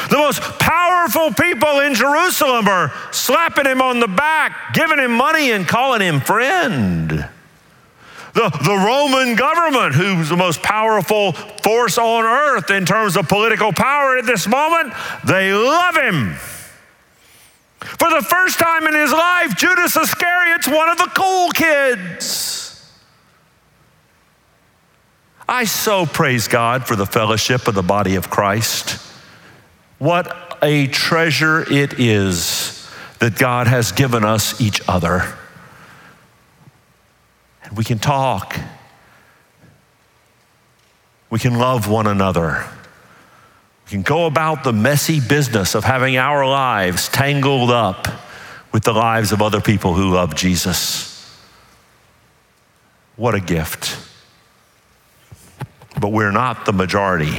The 0.10 0.18
most 0.18 0.42
powerful 0.60 1.34
people 1.34 1.80
in 1.82 1.94
Jerusalem 1.94 2.68
are 2.68 2.92
slapping 3.12 3.66
him 3.66 3.82
on 3.82 4.00
the 4.00 4.08
back, 4.08 4.74
giving 4.74 4.98
him 4.98 5.12
money, 5.12 5.52
and 5.52 5.68
calling 5.68 6.02
him 6.02 6.22
friend. 6.22 7.28
The, 8.34 8.50
the 8.64 8.84
Roman 8.86 9.36
government, 9.36 9.94
who's 9.94 10.30
the 10.30 10.38
most 10.38 10.64
powerful 10.64 11.34
force 11.34 11.98
on 11.98 12.24
earth 12.24 12.72
in 12.72 12.86
terms 12.86 13.18
of 13.18 13.28
political 13.28 13.74
power 13.74 14.18
at 14.18 14.26
this 14.26 14.48
moment, 14.48 14.94
they 15.26 15.54
love 15.54 15.96
him. 15.96 16.36
For 17.82 18.10
the 18.10 18.22
first 18.22 18.60
time 18.60 18.86
in 18.88 18.94
his 18.94 19.12
life, 19.12 19.56
Judas 19.58 19.96
Iscariot's 19.98 20.68
one 20.68 20.90
of 20.90 20.98
the 20.98 21.10
cool 21.16 21.50
kids. 21.50 22.92
I 25.50 25.64
so 25.66 26.06
praise 26.06 26.48
God 26.48 26.86
for 26.88 26.96
the 26.96 27.06
fellowship 27.06 27.68
of 27.68 27.76
the 27.76 27.82
body 27.82 28.16
of 28.16 28.30
Christ. 28.30 29.02
What 29.98 30.58
a 30.62 30.88
treasure 30.88 31.62
it 31.72 32.00
is 32.00 32.90
that 33.20 33.38
God 33.38 33.68
has 33.68 33.92
given 33.92 34.24
us 34.24 34.62
each 34.62 34.82
other. 34.88 35.36
And 37.64 37.76
we 37.76 37.84
can 37.84 38.00
talk, 38.00 38.56
we 41.30 41.40
can 41.40 41.58
love 41.58 41.90
one 41.90 42.08
another 42.08 42.68
can 43.92 44.04
go 44.04 44.26
about 44.26 44.64
the 44.64 44.72
messy 44.72 45.20
business 45.20 45.76
of 45.76 45.84
having 45.84 46.16
our 46.16 46.48
lives 46.48 47.10
tangled 47.10 47.70
up 47.70 48.08
with 48.72 48.84
the 48.84 48.94
lives 48.94 49.34
of 49.34 49.42
other 49.42 49.60
people 49.60 49.94
who 49.94 50.12
love 50.12 50.34
Jesus. 50.34 51.38
What 53.18 53.36
a 53.36 53.42
gift. 53.42 53.98
But 56.00 56.14
we're 56.14 56.32
not 56.32 56.66
the 56.66 56.72
majority. 56.72 57.38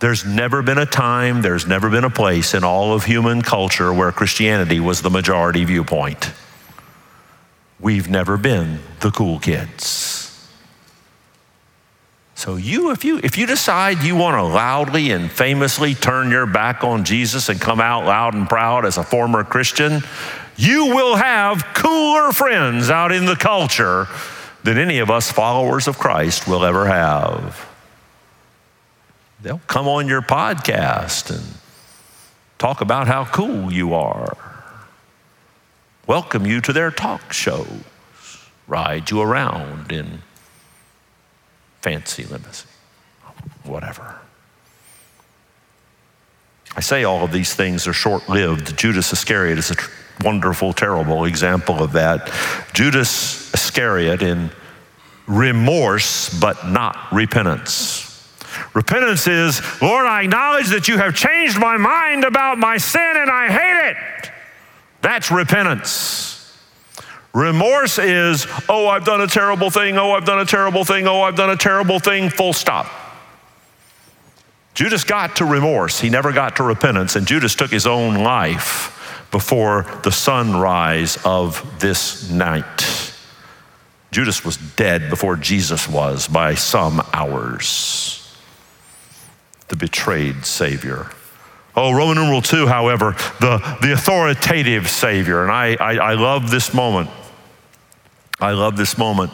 There's 0.00 0.26
never 0.26 0.62
been 0.62 0.78
a 0.78 0.84
time, 0.84 1.42
there's 1.42 1.68
never 1.68 1.88
been 1.88 2.04
a 2.04 2.10
place 2.10 2.52
in 2.52 2.64
all 2.64 2.92
of 2.92 3.04
human 3.04 3.42
culture 3.42 3.94
where 3.94 4.10
Christianity 4.10 4.80
was 4.80 5.00
the 5.00 5.10
majority 5.10 5.62
viewpoint. 5.62 6.32
We've 7.78 8.08
never 8.08 8.36
been 8.36 8.80
the 8.98 9.12
cool 9.12 9.38
kids. 9.38 10.25
So 12.36 12.56
you 12.56 12.90
if 12.90 13.02
you 13.02 13.18
if 13.24 13.38
you 13.38 13.46
decide 13.46 14.02
you 14.02 14.14
want 14.14 14.36
to 14.36 14.42
loudly 14.42 15.10
and 15.10 15.32
famously 15.32 15.94
turn 15.94 16.30
your 16.30 16.44
back 16.44 16.84
on 16.84 17.02
Jesus 17.02 17.48
and 17.48 17.58
come 17.58 17.80
out 17.80 18.04
loud 18.04 18.34
and 18.34 18.46
proud 18.46 18.84
as 18.84 18.98
a 18.98 19.02
former 19.02 19.42
Christian, 19.42 20.02
you 20.54 20.94
will 20.94 21.16
have 21.16 21.64
cooler 21.74 22.32
friends 22.32 22.90
out 22.90 23.10
in 23.10 23.24
the 23.24 23.36
culture 23.36 24.06
than 24.64 24.76
any 24.76 24.98
of 24.98 25.10
us 25.10 25.32
followers 25.32 25.88
of 25.88 25.98
Christ 25.98 26.46
will 26.46 26.62
ever 26.62 26.86
have. 26.86 27.66
They'll 29.40 29.62
come 29.66 29.88
on 29.88 30.06
your 30.06 30.22
podcast 30.22 31.30
and 31.30 31.42
talk 32.58 32.82
about 32.82 33.06
how 33.06 33.24
cool 33.24 33.72
you 33.72 33.94
are. 33.94 34.36
Welcome 36.06 36.44
you 36.44 36.60
to 36.60 36.72
their 36.74 36.90
talk 36.90 37.32
shows, 37.32 37.80
ride 38.68 39.10
you 39.10 39.22
around 39.22 39.90
in 39.90 40.20
fancy 41.86 42.24
limousine, 42.24 42.66
whatever. 43.62 44.16
I 46.76 46.80
say 46.80 47.04
all 47.04 47.22
of 47.22 47.30
these 47.30 47.54
things 47.54 47.86
are 47.86 47.92
short 47.92 48.28
lived. 48.28 48.76
Judas 48.76 49.12
Iscariot 49.12 49.56
is 49.56 49.70
a 49.70 49.76
wonderful, 50.24 50.72
terrible 50.72 51.26
example 51.26 51.80
of 51.80 51.92
that. 51.92 52.32
Judas 52.72 53.54
Iscariot 53.54 54.20
in 54.20 54.50
remorse, 55.28 56.36
but 56.40 56.66
not 56.66 56.96
repentance. 57.12 58.02
Repentance 58.74 59.28
is, 59.28 59.62
Lord, 59.80 60.06
I 60.06 60.22
acknowledge 60.22 60.70
that 60.70 60.88
you 60.88 60.98
have 60.98 61.14
changed 61.14 61.56
my 61.56 61.76
mind 61.76 62.24
about 62.24 62.58
my 62.58 62.78
sin 62.78 63.12
and 63.14 63.30
I 63.30 63.46
hate 63.46 63.90
it. 63.90 64.32
That's 65.02 65.30
repentance. 65.30 66.35
Remorse 67.36 67.98
is, 67.98 68.46
oh, 68.66 68.88
I've 68.88 69.04
done 69.04 69.20
a 69.20 69.26
terrible 69.26 69.68
thing, 69.68 69.98
oh, 69.98 70.12
I've 70.12 70.24
done 70.24 70.38
a 70.38 70.46
terrible 70.46 70.86
thing, 70.86 71.06
oh, 71.06 71.20
I've 71.20 71.36
done 71.36 71.50
a 71.50 71.56
terrible 71.56 71.98
thing, 71.98 72.30
full 72.30 72.54
stop. 72.54 72.90
Judas 74.72 75.04
got 75.04 75.36
to 75.36 75.44
remorse, 75.44 76.00
he 76.00 76.08
never 76.08 76.32
got 76.32 76.56
to 76.56 76.62
repentance, 76.62 77.14
and 77.14 77.26
Judas 77.26 77.54
took 77.54 77.70
his 77.70 77.86
own 77.86 78.14
life 78.14 79.26
before 79.30 79.84
the 80.02 80.10
sunrise 80.10 81.18
of 81.26 81.78
this 81.78 82.30
night. 82.30 83.12
Judas 84.12 84.42
was 84.42 84.56
dead 84.56 85.10
before 85.10 85.36
Jesus 85.36 85.86
was 85.86 86.26
by 86.28 86.54
some 86.54 87.06
hours. 87.12 88.34
The 89.68 89.76
betrayed 89.76 90.46
Savior. 90.46 91.10
Oh, 91.76 91.92
Roman 91.92 92.16
numeral 92.16 92.40
two, 92.40 92.66
however, 92.66 93.14
the, 93.40 93.58
the 93.82 93.92
authoritative 93.92 94.88
Savior. 94.88 95.42
And 95.42 95.52
I, 95.52 95.74
I, 95.74 95.96
I 95.96 96.14
love 96.14 96.50
this 96.50 96.72
moment. 96.72 97.10
I 98.38 98.52
love 98.52 98.76
this 98.76 98.98
moment. 98.98 99.32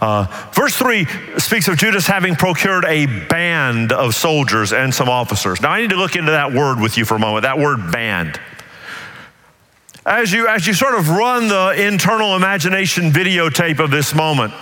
Uh, 0.00 0.26
verse 0.52 0.76
3 0.76 1.06
speaks 1.38 1.68
of 1.68 1.78
Judas 1.78 2.06
having 2.06 2.34
procured 2.36 2.84
a 2.84 3.06
band 3.06 3.92
of 3.92 4.14
soldiers 4.14 4.74
and 4.74 4.94
some 4.94 5.08
officers. 5.08 5.62
Now, 5.62 5.70
I 5.70 5.80
need 5.80 5.90
to 5.90 5.96
look 5.96 6.16
into 6.16 6.32
that 6.32 6.52
word 6.52 6.78
with 6.78 6.98
you 6.98 7.06
for 7.06 7.14
a 7.14 7.18
moment, 7.18 7.44
that 7.44 7.58
word 7.58 7.90
band. 7.90 8.38
As 10.04 10.32
you, 10.32 10.48
as 10.48 10.66
you 10.66 10.74
sort 10.74 10.98
of 10.98 11.08
run 11.08 11.48
the 11.48 11.86
internal 11.86 12.36
imagination 12.36 13.10
videotape 13.10 13.78
of 13.78 13.90
this 13.90 14.14
moment, 14.14 14.52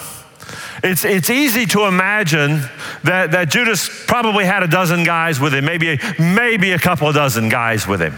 it's, 0.85 1.05
it's 1.05 1.29
easy 1.29 1.67
to 1.67 1.87
imagine 1.87 2.61
that, 3.03 3.33
that 3.33 3.51
Judas 3.51 3.89
probably 4.07 4.45
had 4.45 4.63
a 4.63 4.69
dozen 4.69 5.03
guys 5.03 5.41
with 5.41 5.53
him, 5.53 5.65
maybe, 5.65 5.99
maybe 6.19 6.73
a 6.73 6.79
couple 6.79 7.09
of 7.09 7.15
dozen 7.15 7.49
guys 7.49 7.89
with 7.89 8.01
him. 8.01 8.15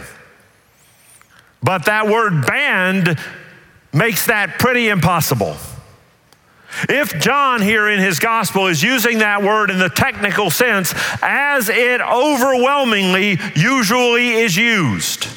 But 1.63 1.87
that 1.87 2.09
word 2.09 2.47
band 2.47 3.19
makes 3.93 4.27
that 4.27 4.59
pretty 4.59 4.89
impossible. 4.89 5.57
If 6.89 7.21
John 7.21 7.61
here 7.61 7.89
in 7.89 7.99
his 8.01 8.19
gospel 8.19 8.67
is 8.67 8.83
using 8.83 9.19
that 9.19 9.43
word 9.43 9.71
in 9.71 9.79
the 9.79 9.91
technical 9.91 10.51
sense 10.51 10.95
as 11.21 11.69
it 11.69 12.01
overwhelmingly 12.01 13.39
usually 13.55 14.31
is 14.31 14.57
used, 14.57 15.29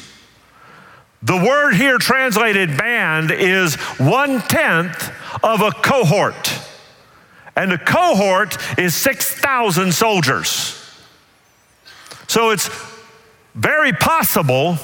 the 1.22 1.36
word 1.36 1.74
here 1.74 1.98
translated 1.98 2.78
band 2.78 3.30
is 3.30 3.74
one 3.98 4.40
tenth 4.40 5.12
of 5.42 5.60
a 5.60 5.72
cohort. 5.72 6.58
And 7.54 7.72
a 7.72 7.78
cohort 7.78 8.56
is 8.78 8.94
6,000 8.94 9.92
soldiers. 9.92 10.82
So 12.28 12.50
it's 12.50 12.70
very 13.54 13.92
possible 13.92 14.78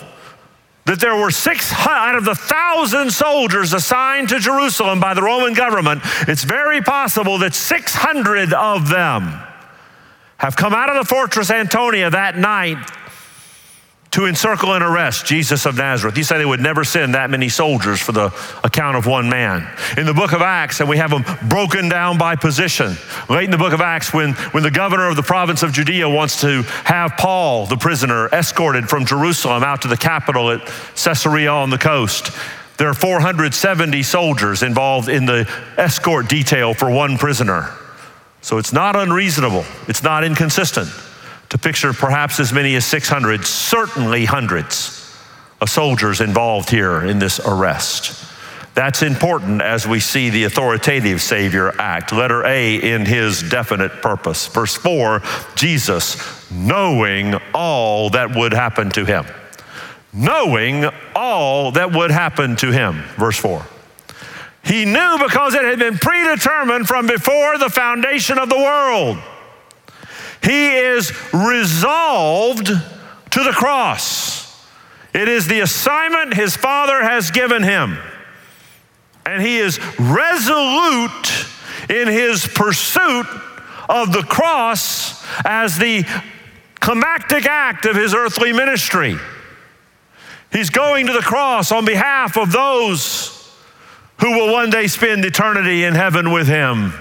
that 0.92 1.00
there 1.00 1.16
were 1.16 1.30
600 1.30 1.90
out 1.90 2.16
of 2.16 2.26
the 2.26 2.34
thousand 2.34 3.10
soldiers 3.10 3.72
assigned 3.72 4.28
to 4.28 4.38
Jerusalem 4.38 5.00
by 5.00 5.14
the 5.14 5.22
Roman 5.22 5.54
government, 5.54 6.02
it's 6.28 6.44
very 6.44 6.82
possible 6.82 7.38
that 7.38 7.54
600 7.54 8.52
of 8.52 8.90
them 8.90 9.40
have 10.36 10.54
come 10.54 10.74
out 10.74 10.90
of 10.90 10.96
the 10.96 11.08
fortress 11.08 11.50
Antonia 11.50 12.10
that 12.10 12.36
night 12.36 12.76
to 14.12 14.26
encircle 14.26 14.74
and 14.74 14.84
arrest 14.84 15.24
Jesus 15.24 15.64
of 15.64 15.76
Nazareth. 15.76 16.18
You 16.18 16.22
say 16.22 16.36
they 16.36 16.44
would 16.44 16.60
never 16.60 16.84
send 16.84 17.14
that 17.14 17.30
many 17.30 17.48
soldiers 17.48 17.98
for 17.98 18.12
the 18.12 18.26
account 18.62 18.96
of 18.96 19.06
one 19.06 19.30
man. 19.30 19.66
In 19.96 20.04
the 20.04 20.12
book 20.12 20.32
of 20.32 20.42
Acts, 20.42 20.80
and 20.80 20.88
we 20.88 20.98
have 20.98 21.10
them 21.10 21.24
broken 21.48 21.88
down 21.88 22.18
by 22.18 22.36
position. 22.36 22.94
Late 23.30 23.46
in 23.46 23.50
the 23.50 23.58
book 23.58 23.72
of 23.72 23.80
Acts, 23.80 24.12
when, 24.12 24.34
when 24.52 24.62
the 24.62 24.70
governor 24.70 25.08
of 25.08 25.16
the 25.16 25.22
province 25.22 25.62
of 25.62 25.72
Judea 25.72 26.08
wants 26.08 26.42
to 26.42 26.62
have 26.84 27.16
Paul, 27.16 27.64
the 27.64 27.78
prisoner, 27.78 28.28
escorted 28.28 28.86
from 28.86 29.06
Jerusalem 29.06 29.62
out 29.62 29.80
to 29.82 29.88
the 29.88 29.96
capital 29.96 30.50
at 30.50 30.60
Caesarea 30.94 31.50
on 31.50 31.70
the 31.70 31.78
coast, 31.78 32.36
there 32.76 32.88
are 32.88 32.94
470 32.94 34.02
soldiers 34.02 34.62
involved 34.62 35.08
in 35.08 35.24
the 35.24 35.50
escort 35.78 36.28
detail 36.28 36.74
for 36.74 36.90
one 36.90 37.16
prisoner. 37.16 37.70
So 38.42 38.58
it's 38.58 38.74
not 38.74 38.94
unreasonable, 38.94 39.64
it's 39.88 40.02
not 40.02 40.22
inconsistent 40.22 40.90
to 41.52 41.58
picture 41.58 41.92
perhaps 41.92 42.40
as 42.40 42.50
many 42.50 42.74
as 42.76 42.86
600, 42.86 43.44
certainly 43.44 44.24
hundreds 44.24 45.14
of 45.60 45.68
soldiers 45.68 46.22
involved 46.22 46.70
here 46.70 47.02
in 47.02 47.18
this 47.18 47.40
arrest. 47.40 48.24
That's 48.72 49.02
important 49.02 49.60
as 49.60 49.86
we 49.86 50.00
see 50.00 50.30
the 50.30 50.44
authoritative 50.44 51.20
Savior 51.20 51.78
act. 51.78 52.10
Letter 52.10 52.42
A 52.46 52.76
in 52.76 53.04
his 53.04 53.42
definite 53.42 54.00
purpose. 54.00 54.46
Verse 54.46 54.74
4 54.74 55.20
Jesus, 55.54 56.50
knowing 56.50 57.34
all 57.52 58.08
that 58.08 58.34
would 58.34 58.54
happen 58.54 58.88
to 58.92 59.04
him. 59.04 59.26
Knowing 60.10 60.86
all 61.14 61.70
that 61.72 61.92
would 61.92 62.10
happen 62.10 62.56
to 62.56 62.72
him. 62.72 63.02
Verse 63.18 63.36
4. 63.36 63.62
He 64.64 64.86
knew 64.86 65.18
because 65.22 65.52
it 65.52 65.66
had 65.66 65.78
been 65.78 65.98
predetermined 65.98 66.88
from 66.88 67.06
before 67.06 67.58
the 67.58 67.68
foundation 67.68 68.38
of 68.38 68.48
the 68.48 68.56
world 68.56 69.18
he 70.42 70.76
is 70.76 71.12
resolved 71.32 72.66
to 72.66 73.44
the 73.44 73.52
cross. 73.52 74.42
It 75.14 75.28
is 75.28 75.46
the 75.46 75.60
assignment 75.60 76.34
his 76.34 76.56
father 76.56 77.02
has 77.02 77.30
given 77.30 77.62
him. 77.62 77.98
And 79.24 79.40
he 79.40 79.58
is 79.58 79.78
resolute 79.98 81.46
in 81.88 82.08
his 82.08 82.46
pursuit 82.46 83.26
of 83.88 84.12
the 84.12 84.22
cross 84.22 85.24
as 85.44 85.78
the 85.78 86.04
climactic 86.80 87.46
act 87.46 87.86
of 87.86 87.94
his 87.94 88.14
earthly 88.14 88.52
ministry. 88.52 89.16
He's 90.50 90.70
going 90.70 91.06
to 91.06 91.12
the 91.12 91.20
cross 91.20 91.70
on 91.70 91.84
behalf 91.84 92.36
of 92.36 92.52
those 92.52 93.38
who 94.18 94.32
will 94.32 94.52
one 94.52 94.70
day 94.70 94.86
spend 94.86 95.24
eternity 95.24 95.84
in 95.84 95.94
heaven 95.94 96.32
with 96.32 96.48
him. 96.48 96.92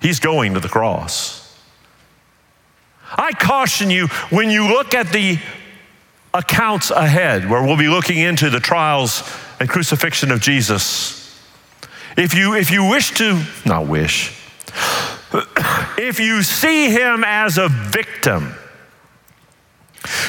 He's 0.00 0.20
going 0.20 0.54
to 0.54 0.60
the 0.60 0.68
cross. 0.68 1.40
I 3.12 3.32
caution 3.32 3.90
you 3.90 4.06
when 4.30 4.50
you 4.50 4.68
look 4.68 4.94
at 4.94 5.12
the 5.12 5.38
accounts 6.32 6.90
ahead, 6.90 7.48
where 7.48 7.62
we'll 7.62 7.76
be 7.76 7.88
looking 7.88 8.18
into 8.18 8.50
the 8.50 8.60
trials 8.60 9.22
and 9.58 9.68
crucifixion 9.68 10.30
of 10.30 10.40
Jesus. 10.40 11.16
If 12.16 12.34
you, 12.34 12.54
if 12.54 12.70
you 12.70 12.88
wish 12.88 13.12
to, 13.18 13.42
not 13.66 13.86
wish, 13.86 14.36
if 15.98 16.20
you 16.20 16.42
see 16.42 16.90
him 16.90 17.24
as 17.26 17.58
a 17.58 17.68
victim, 17.68 18.54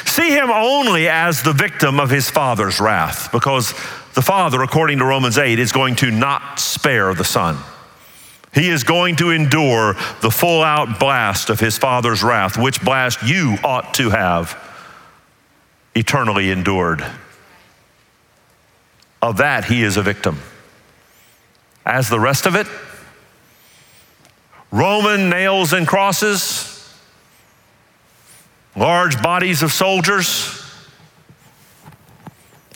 see 0.05 0.31
him 0.31 0.49
only 0.49 1.07
as 1.07 1.43
the 1.43 1.53
victim 1.53 1.99
of 1.99 2.09
his 2.09 2.29
father's 2.29 2.79
wrath, 2.79 3.31
because 3.31 3.73
the 4.13 4.21
father, 4.21 4.61
according 4.63 4.99
to 4.99 5.05
Romans 5.05 5.37
8, 5.37 5.59
is 5.59 5.71
going 5.71 5.95
to 5.97 6.11
not 6.11 6.59
spare 6.59 7.13
the 7.13 7.23
son. 7.23 7.57
He 8.53 8.69
is 8.69 8.83
going 8.83 9.15
to 9.17 9.31
endure 9.31 9.93
the 10.21 10.31
full 10.31 10.61
out 10.61 10.99
blast 10.99 11.49
of 11.49 11.59
his 11.59 11.77
Father's 11.77 12.21
wrath, 12.21 12.57
which 12.57 12.81
blast 12.81 13.23
you 13.23 13.57
ought 13.63 13.93
to 13.95 14.09
have 14.09 14.57
eternally 15.95 16.51
endured. 16.51 17.05
Of 19.21 19.37
that, 19.37 19.65
he 19.65 19.83
is 19.83 19.97
a 19.97 20.01
victim. 20.01 20.39
As 21.85 22.09
the 22.09 22.19
rest 22.19 22.45
of 22.45 22.55
it, 22.55 22.67
Roman 24.71 25.29
nails 25.29 25.73
and 25.73 25.87
crosses, 25.87 26.93
large 28.75 29.21
bodies 29.21 29.63
of 29.63 29.71
soldiers, 29.71 30.57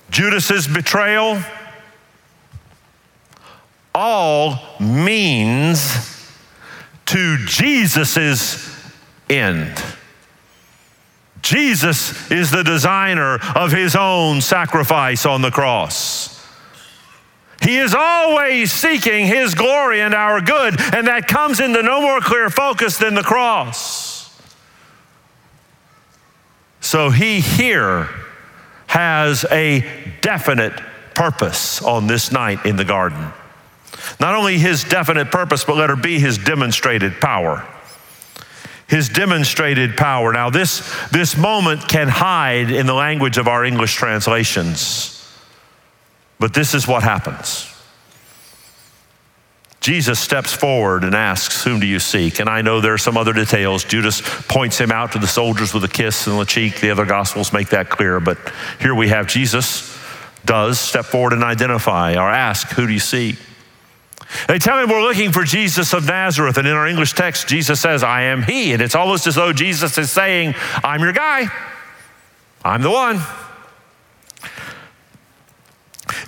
Judas's 0.10 0.68
betrayal, 0.68 1.42
all 3.96 4.60
means 4.80 6.30
to 7.06 7.38
Jesus's 7.46 8.70
end. 9.30 9.82
Jesus 11.42 12.30
is 12.30 12.52
the 12.52 12.64
designer 12.64 13.40
of 13.56 13.72
his 13.72 13.96
own 13.96 14.42
sacrifice 14.42 15.26
on 15.26 15.42
the 15.42 15.52
cross. 15.52 16.44
He 17.62 17.78
is 17.78 17.96
always 17.96 18.72
seeking 18.72 19.28
his 19.28 19.56
glory 19.56 20.02
and 20.02 20.14
our 20.14 20.42
good, 20.42 20.80
and 20.94 21.08
that 21.08 21.28
comes 21.28 21.60
into 21.60 21.82
no 21.82 22.02
more 22.02 22.20
clear 22.20 22.50
focus 22.50 22.98
than 22.98 23.16
the 23.16 23.24
cross. 23.24 24.40
So 26.82 27.12
he 27.12 27.40
here 27.40 28.10
has 28.88 29.46
a 29.52 29.86
definite 30.22 30.74
purpose 31.14 31.82
on 31.82 32.08
this 32.08 32.32
night 32.32 32.66
in 32.66 32.76
the 32.76 32.86
garden. 32.86 33.32
Not 34.20 34.36
only 34.36 34.58
his 34.58 34.84
definite 34.84 35.32
purpose, 35.32 35.64
but 35.64 35.76
let 35.78 35.90
her 35.90 35.96
be 35.96 36.20
his 36.20 36.38
demonstrated 36.38 37.20
power. 37.20 37.68
His 38.88 39.10
demonstrated 39.10 39.98
power. 39.98 40.32
Now, 40.32 40.50
this, 40.50 40.94
this 41.10 41.38
moment 41.38 41.88
can 41.88 42.08
hide 42.08 42.72
in 42.72 42.86
the 42.86 42.94
language 42.94 43.38
of 43.38 43.48
our 43.48 43.66
English 43.66 43.96
translations, 43.96 45.12
but 46.40 46.54
this 46.54 46.74
is 46.74 46.88
what 46.88 47.04
happens. 47.04 47.72
Jesus 49.86 50.20
steps 50.20 50.52
forward 50.52 51.04
and 51.04 51.14
asks, 51.14 51.64
Whom 51.64 51.80
do 51.80 51.86
you 51.86 52.00
seek? 52.00 52.40
And 52.40 52.50
I 52.50 52.64
know 52.64 52.82
there 52.82 52.96
are 52.96 52.98
some 52.98 53.18
other 53.18 53.34
details. 53.34 53.84
Judas 53.84 54.20
points 54.48 54.80
him 54.80 54.92
out 54.92 55.12
to 55.12 55.20
the 55.20 55.28
soldiers 55.28 55.76
with 55.76 55.84
a 55.84 55.88
kiss 55.88 56.28
on 56.28 56.40
the 56.40 56.46
cheek. 56.46 56.80
The 56.80 56.90
other 56.90 57.06
gospels 57.06 57.54
make 57.54 57.70
that 57.70 57.88
clear. 57.88 58.20
But 58.20 58.40
here 58.80 58.96
we 58.96 59.10
have 59.10 59.28
Jesus 59.28 59.96
does 60.44 60.80
step 60.80 61.06
forward 61.06 61.34
and 61.34 61.44
identify 61.44 62.16
or 62.16 62.28
ask, 62.28 62.70
Who 62.70 62.88
do 62.88 62.94
you 62.94 63.00
seek? 63.00 63.36
They 64.48 64.60
tell 64.60 64.80
him 64.80 64.90
we're 64.90 65.02
looking 65.02 65.32
for 65.32 65.44
Jesus 65.44 65.94
of 65.94 66.06
Nazareth. 66.06 66.58
And 66.58 66.68
in 66.68 66.74
our 66.74 66.88
English 66.88 67.14
text, 67.14 67.48
Jesus 67.48 67.80
says, 67.80 68.04
I 68.04 68.24
am 68.24 68.44
he. 68.44 68.74
And 68.74 68.82
it's 68.82 68.96
almost 68.96 69.28
as 69.28 69.36
though 69.36 69.54
Jesus 69.54 69.98
is 69.98 70.12
saying, 70.12 70.56
I'm 70.84 71.02
your 71.02 71.14
guy. 71.14 71.48
I'm 72.64 72.82
the 72.82 72.92
one. 72.92 73.22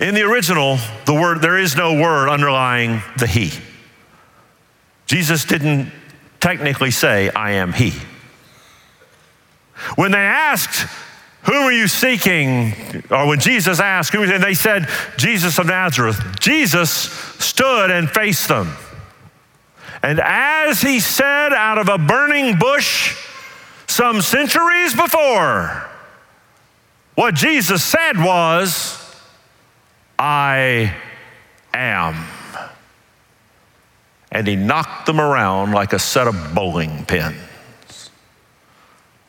In 0.00 0.14
the 0.14 0.22
original, 0.22 0.78
the 1.06 1.14
word, 1.14 1.42
there 1.42 1.58
is 1.58 1.76
no 1.76 2.00
word 2.00 2.28
underlying 2.28 3.02
the 3.16 3.26
he. 3.26 3.50
Jesus 5.06 5.44
didn't 5.44 5.90
technically 6.40 6.90
say, 6.90 7.30
I 7.30 7.52
am 7.52 7.72
he. 7.72 7.92
When 9.96 10.12
they 10.12 10.18
asked, 10.18 10.88
Who 11.48 11.54
are 11.54 11.72
you 11.72 11.88
seeking? 11.88 12.74
Or 13.10 13.26
when 13.26 13.40
Jesus 13.40 13.80
asked, 13.80 14.12
Who 14.12 14.22
and 14.22 14.44
they 14.44 14.52
said, 14.52 14.86
Jesus 15.16 15.58
of 15.58 15.64
Nazareth. 15.64 16.20
Jesus 16.40 16.90
stood 16.90 17.90
and 17.90 18.10
faced 18.10 18.48
them. 18.48 18.76
And 20.02 20.20
as 20.20 20.82
he 20.82 21.00
said 21.00 21.54
out 21.54 21.78
of 21.78 21.88
a 21.88 21.96
burning 21.96 22.58
bush 22.58 23.16
some 23.86 24.20
centuries 24.20 24.94
before, 24.94 25.88
what 27.14 27.34
Jesus 27.34 27.82
said 27.82 28.22
was, 28.22 29.16
I 30.18 30.94
am. 31.72 32.26
And 34.30 34.46
he 34.46 34.54
knocked 34.54 35.06
them 35.06 35.18
around 35.18 35.72
like 35.72 35.94
a 35.94 35.98
set 35.98 36.26
of 36.26 36.54
bowling 36.54 37.06
pins. 37.06 37.47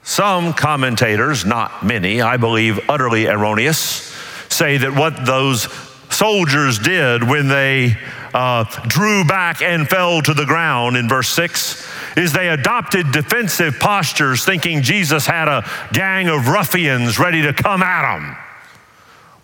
Some 0.10 0.54
commentators, 0.54 1.46
not 1.46 1.86
many, 1.86 2.20
I 2.20 2.38
believe 2.38 2.80
utterly 2.90 3.28
erroneous, 3.28 4.12
say 4.50 4.78
that 4.78 4.96
what 4.96 5.24
those 5.24 5.72
soldiers 6.10 6.80
did 6.80 7.24
when 7.24 7.48
they 7.48 7.96
uh, 8.34 8.64
drew 8.88 9.24
back 9.24 9.62
and 9.62 9.88
fell 9.88 10.20
to 10.24 10.34
the 10.34 10.48
ground 10.48 10.98
in 10.98 11.08
verse 11.08 11.30
6 11.30 11.88
is 12.18 12.34
they 12.34 12.50
adopted 12.50 13.12
defensive 13.12 13.80
postures, 13.80 14.44
thinking 14.44 14.82
Jesus 14.82 15.28
had 15.28 15.48
a 15.48 15.64
gang 15.94 16.28
of 16.28 16.48
ruffians 16.48 17.20
ready 17.20 17.44
to 17.44 17.54
come 17.54 17.84
at 17.84 18.12
them. 18.12 18.36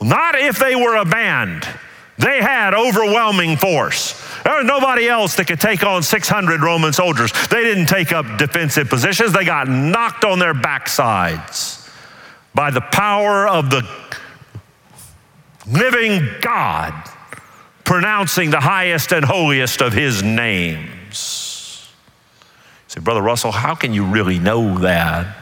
Not 0.02 0.34
if 0.34 0.58
they 0.58 0.76
were 0.76 0.96
a 0.96 1.06
band. 1.06 1.70
They 2.18 2.42
had 2.42 2.74
overwhelming 2.74 3.58
force. 3.58 4.20
There 4.46 4.58
was 4.58 4.66
nobody 4.66 5.08
else 5.08 5.36
that 5.38 5.48
could 5.48 5.60
take 5.60 5.84
on 5.84 6.04
600 6.04 6.62
Roman 6.62 6.94
soldiers. 6.94 7.32
They 7.48 7.64
didn't 7.64 7.88
take 7.88 8.12
up 8.12 8.38
defensive 8.38 8.88
positions, 8.88 9.34
they 9.34 9.44
got 9.44 9.68
knocked 9.68 10.24
on 10.24 10.38
their 10.38 10.54
backsides 10.54 11.92
by 12.54 12.70
the 12.70 12.82
power 12.82 13.48
of 13.48 13.72
the 13.72 13.90
living 15.68 16.28
God 16.42 16.94
pronouncing 17.84 18.52
the 18.52 18.60
highest 18.60 19.12
and 19.12 19.26
holiest 19.26 19.82
of 19.82 19.94
his 19.94 20.22
names. 20.22 21.90
You 22.88 22.90
say, 22.90 23.00
Brother 23.00 23.24
Russell, 23.24 23.52
how 23.52 23.74
can 23.74 23.94
you 23.94 24.06
really 24.06 24.38
know 24.38 24.78
that? 24.80 25.38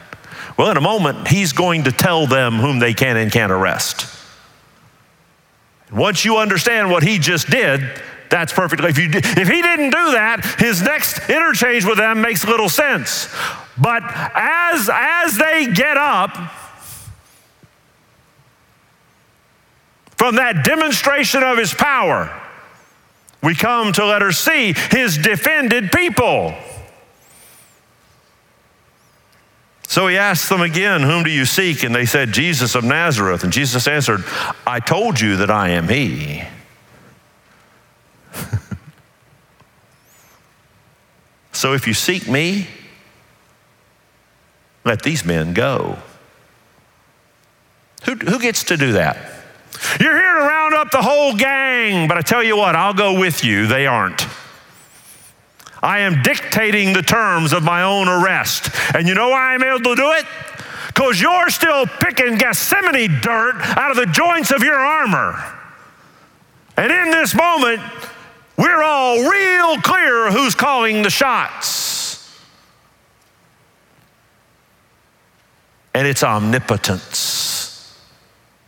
Well, 0.58 0.72
in 0.72 0.78
a 0.78 0.82
moment, 0.82 1.28
he's 1.28 1.52
going 1.52 1.84
to 1.84 1.92
tell 1.92 2.26
them 2.26 2.54
whom 2.54 2.80
they 2.80 2.94
can 2.94 3.18
and 3.18 3.30
can't 3.30 3.52
arrest. 3.52 4.08
Once 5.92 6.24
you 6.24 6.38
understand 6.38 6.90
what 6.90 7.04
he 7.04 7.20
just 7.20 7.50
did, 7.50 8.02
that's 8.30 8.52
perfectly. 8.54 8.90
If, 8.90 8.98
you, 8.98 9.10
if 9.14 9.48
he 9.48 9.62
didn't 9.62 9.92
do 9.92 10.12
that, 10.14 10.56
his 10.60 10.82
next 10.82 11.30
interchange 11.30 11.86
with 11.86 11.98
them 11.98 12.22
makes 12.22 12.46
little 12.46 12.70
sense. 12.70 13.34
But 13.78 14.04
as, 14.04 14.90
as 14.92 15.38
they 15.38 15.68
get 15.68 15.98
up 15.98 16.36
from 20.18 20.36
that 20.36 20.64
demonstration 20.64 21.44
of 21.44 21.58
his 21.58 21.74
power, 21.74 22.40
we 23.42 23.56
come 23.56 23.92
to 23.94 24.06
letter 24.06 24.32
C, 24.32 24.74
his 24.92 25.18
defended 25.18 25.92
people. 25.92 26.56
So 29.94 30.08
he 30.08 30.18
asked 30.18 30.50
them 30.50 30.62
again, 30.62 31.04
Whom 31.04 31.24
do 31.24 31.30
you 31.30 31.46
seek? 31.46 31.84
And 31.84 31.94
they 31.94 32.06
said, 32.06 32.32
Jesus 32.32 32.74
of 32.74 32.84
Nazareth. 32.84 33.44
And 33.44 33.54
Jesus 33.54 33.88
answered, 33.88 34.24
I 34.66 34.80
told 34.80 35.20
you 35.20 35.36
that 35.38 35.52
I 35.52 35.70
am 35.70 35.88
he. 35.88 36.42
So 41.64 41.72
if 41.72 41.88
you 41.88 41.94
seek 41.94 42.28
me, 42.28 42.68
let 44.84 45.02
these 45.02 45.24
men 45.24 45.54
go. 45.54 45.98
Who, 48.04 48.16
who 48.16 48.38
gets 48.38 48.66
to 48.66 48.76
do 48.76 48.92
that? 48.92 49.16
You're 49.98 50.14
here 50.14 50.34
to 50.34 50.40
round 50.42 50.74
up 50.74 50.92
the 50.92 51.02
whole 51.02 51.34
gang, 51.34 52.10
but 52.10 52.18
I 52.18 52.22
tell 52.22 52.44
you 52.44 52.58
what, 52.58 52.76
I'll 52.76 52.94
go 52.94 53.18
with 53.18 53.46
you. 53.46 53.66
They 53.66 53.88
aren't. 53.88 54.28
I 55.82 56.00
am 56.00 56.22
dictating 56.22 56.92
the 56.92 57.02
terms 57.02 57.54
of 57.54 57.64
my 57.64 57.84
own 57.84 58.10
arrest. 58.10 58.70
And 58.94 59.08
you 59.08 59.16
know 59.16 59.30
why 59.30 59.54
I'm 59.54 59.64
able 59.64 59.80
to 59.80 59.96
do 59.96 60.12
it? 60.12 60.26
Because 60.88 61.22
you're 61.22 61.50
still 61.50 61.86
picking 61.86 62.36
Gethsemane 62.36 63.22
dirt 63.22 63.56
out 63.78 63.90
of 63.90 63.96
the 63.96 64.08
joints 64.08 64.52
of 64.52 64.64
your 64.64 64.76
armor. 64.76 65.42
And 66.76 66.92
in 66.92 67.12
this 67.12 67.34
moment, 67.34 67.80
we're 68.58 68.84
all 68.84 69.18
real 69.30 69.78
clear 69.82 70.32
who's 70.32 70.56
calling 70.56 71.02
the 71.02 71.10
shots. 71.10 71.94
And 75.94 76.08
it's 76.08 76.24
omnipotence. 76.24 77.98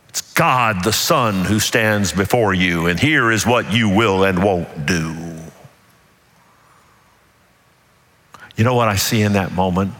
It's 0.08 0.32
God 0.32 0.84
the 0.84 0.92
Son 0.92 1.44
who 1.44 1.58
stands 1.58 2.12
before 2.12 2.54
you, 2.54 2.86
and 2.86 2.98
here 2.98 3.30
is 3.30 3.46
what 3.46 3.72
you 3.72 3.88
will 3.88 4.24
and 4.24 4.42
won't 4.42 4.86
do. 4.86 5.14
You 8.56 8.64
know 8.64 8.74
what 8.74 8.88
I 8.88 8.96
see 8.96 9.22
in 9.22 9.34
that 9.34 9.52
moment? 9.52 9.92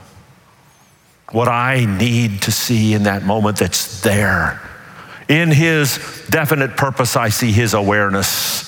What 1.33 1.49
I 1.49 1.85
need 1.85 2.43
to 2.43 2.53
see 2.53 2.95
in 2.95 3.03
that 3.03 3.25
moment 3.25 3.59
that's 3.59 4.01
there. 4.01 4.61
In 5.29 5.51
his 5.51 5.99
definite 6.31 6.77
purpose, 6.77 7.17
I 7.17 7.29
see 7.29 7.51
his 7.51 7.75
awareness. 7.75 8.66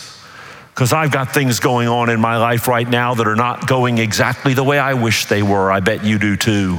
Because 0.79 0.93
I've 0.93 1.11
got 1.11 1.35
things 1.35 1.59
going 1.59 1.89
on 1.89 2.09
in 2.09 2.21
my 2.21 2.37
life 2.37 2.69
right 2.69 2.89
now 2.89 3.13
that 3.15 3.27
are 3.27 3.35
not 3.35 3.67
going 3.67 3.99
exactly 3.99 4.55
the 4.55 4.63
way 4.63 4.79
I 4.79 4.95
wish 4.95 5.25
they 5.25 5.43
were. 5.43 5.73
I 5.73 5.81
bet 5.81 6.05
you 6.05 6.21
do 6.21 6.37
too. 6.37 6.79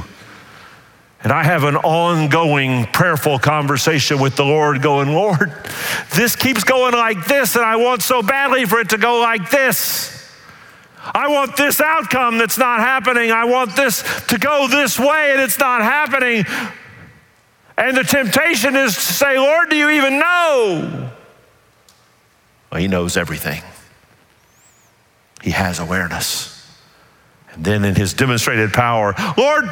And 1.22 1.30
I 1.30 1.44
have 1.44 1.64
an 1.64 1.76
ongoing 1.76 2.86
prayerful 2.86 3.40
conversation 3.40 4.18
with 4.18 4.36
the 4.36 4.44
Lord, 4.46 4.80
going, 4.80 5.12
Lord, 5.12 5.52
this 6.14 6.34
keeps 6.34 6.64
going 6.64 6.94
like 6.94 7.26
this, 7.26 7.56
and 7.56 7.62
I 7.62 7.76
want 7.76 8.00
so 8.00 8.22
badly 8.22 8.64
for 8.64 8.80
it 8.80 8.88
to 8.88 8.96
go 8.96 9.20
like 9.20 9.50
this. 9.50 10.32
I 11.04 11.28
want 11.28 11.58
this 11.58 11.78
outcome 11.78 12.38
that's 12.38 12.56
not 12.56 12.80
happening. 12.80 13.30
I 13.30 13.44
want 13.44 13.76
this 13.76 14.02
to 14.28 14.38
go 14.38 14.66
this 14.66 14.98
way 14.98 15.32
and 15.32 15.42
it's 15.42 15.58
not 15.58 15.82
happening. 15.82 16.46
And 17.76 17.98
the 17.98 18.04
temptation 18.04 18.76
is 18.76 18.94
to 18.94 19.00
say, 19.00 19.36
Lord, 19.38 19.68
do 19.68 19.76
you 19.76 19.90
even 19.90 20.18
know? 20.18 21.10
Well, 22.72 22.80
He 22.80 22.88
knows 22.88 23.18
everything, 23.18 23.62
He 25.42 25.50
has 25.50 25.78
awareness. 25.78 26.56
And 27.52 27.64
then 27.64 27.84
in 27.84 27.94
His 27.94 28.14
demonstrated 28.14 28.72
power, 28.72 29.14
Lord, 29.36 29.64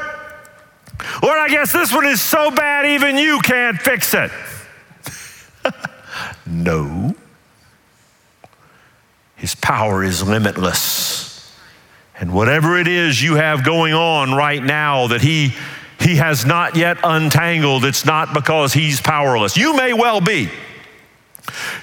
Lord, 1.22 1.38
I 1.38 1.48
guess 1.48 1.72
this 1.72 1.92
one 1.92 2.06
is 2.06 2.20
so 2.20 2.50
bad 2.50 2.86
even 2.86 3.16
you 3.16 3.40
can't 3.40 3.78
fix 3.78 4.14
it. 4.14 4.30
no. 6.46 7.14
His 9.36 9.54
power 9.54 10.02
is 10.02 10.26
limitless. 10.26 11.54
And 12.18 12.34
whatever 12.34 12.76
it 12.78 12.88
is 12.88 13.22
you 13.22 13.36
have 13.36 13.64
going 13.64 13.94
on 13.94 14.34
right 14.34 14.62
now 14.62 15.06
that 15.08 15.20
he, 15.20 15.54
he 16.00 16.16
has 16.16 16.44
not 16.44 16.74
yet 16.74 16.98
untangled, 17.04 17.84
it's 17.84 18.04
not 18.04 18.34
because 18.34 18.72
he's 18.72 19.00
powerless. 19.00 19.56
You 19.56 19.76
may 19.76 19.92
well 19.92 20.20
be. 20.20 20.50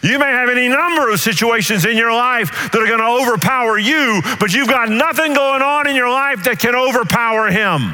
You 0.04 0.20
may 0.20 0.28
have 0.28 0.50
any 0.50 0.68
number 0.68 1.10
of 1.10 1.20
situations 1.20 1.86
in 1.86 1.98
your 1.98 2.14
life 2.14 2.72
that 2.72 2.82
are 2.82 2.88
going 2.88 3.00
to 3.00 3.30
overpower 3.30 3.78
you, 3.78 4.22
but 4.40 4.54
you've 4.54 4.68
got 4.68 4.90
nothing 4.90 5.34
going 5.34 5.62
on 5.62 5.88
in 5.88 5.96
your 5.96 6.10
life 6.10 6.44
that 6.44 6.60
can 6.60 6.76
overpower 6.76 7.48
him. 7.48 7.94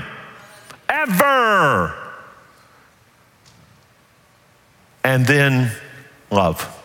Ever. 0.89 1.95
And 5.03 5.25
then 5.25 5.71
love 6.29 6.77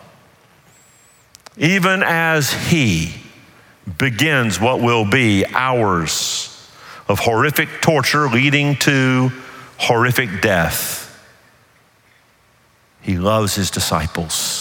even 1.57 2.03
as 2.03 2.51
He 2.51 3.13
begins 3.97 4.59
what 4.59 4.79
will 4.79 5.05
be 5.05 5.45
hours 5.45 6.53
of 7.07 7.19
horrific 7.19 7.69
torture 7.81 8.27
leading 8.27 8.75
to 8.75 9.31
horrific 9.77 10.41
death. 10.41 11.03
He 13.01 13.17
loves 13.17 13.55
His 13.55 13.71
disciples 13.71 14.56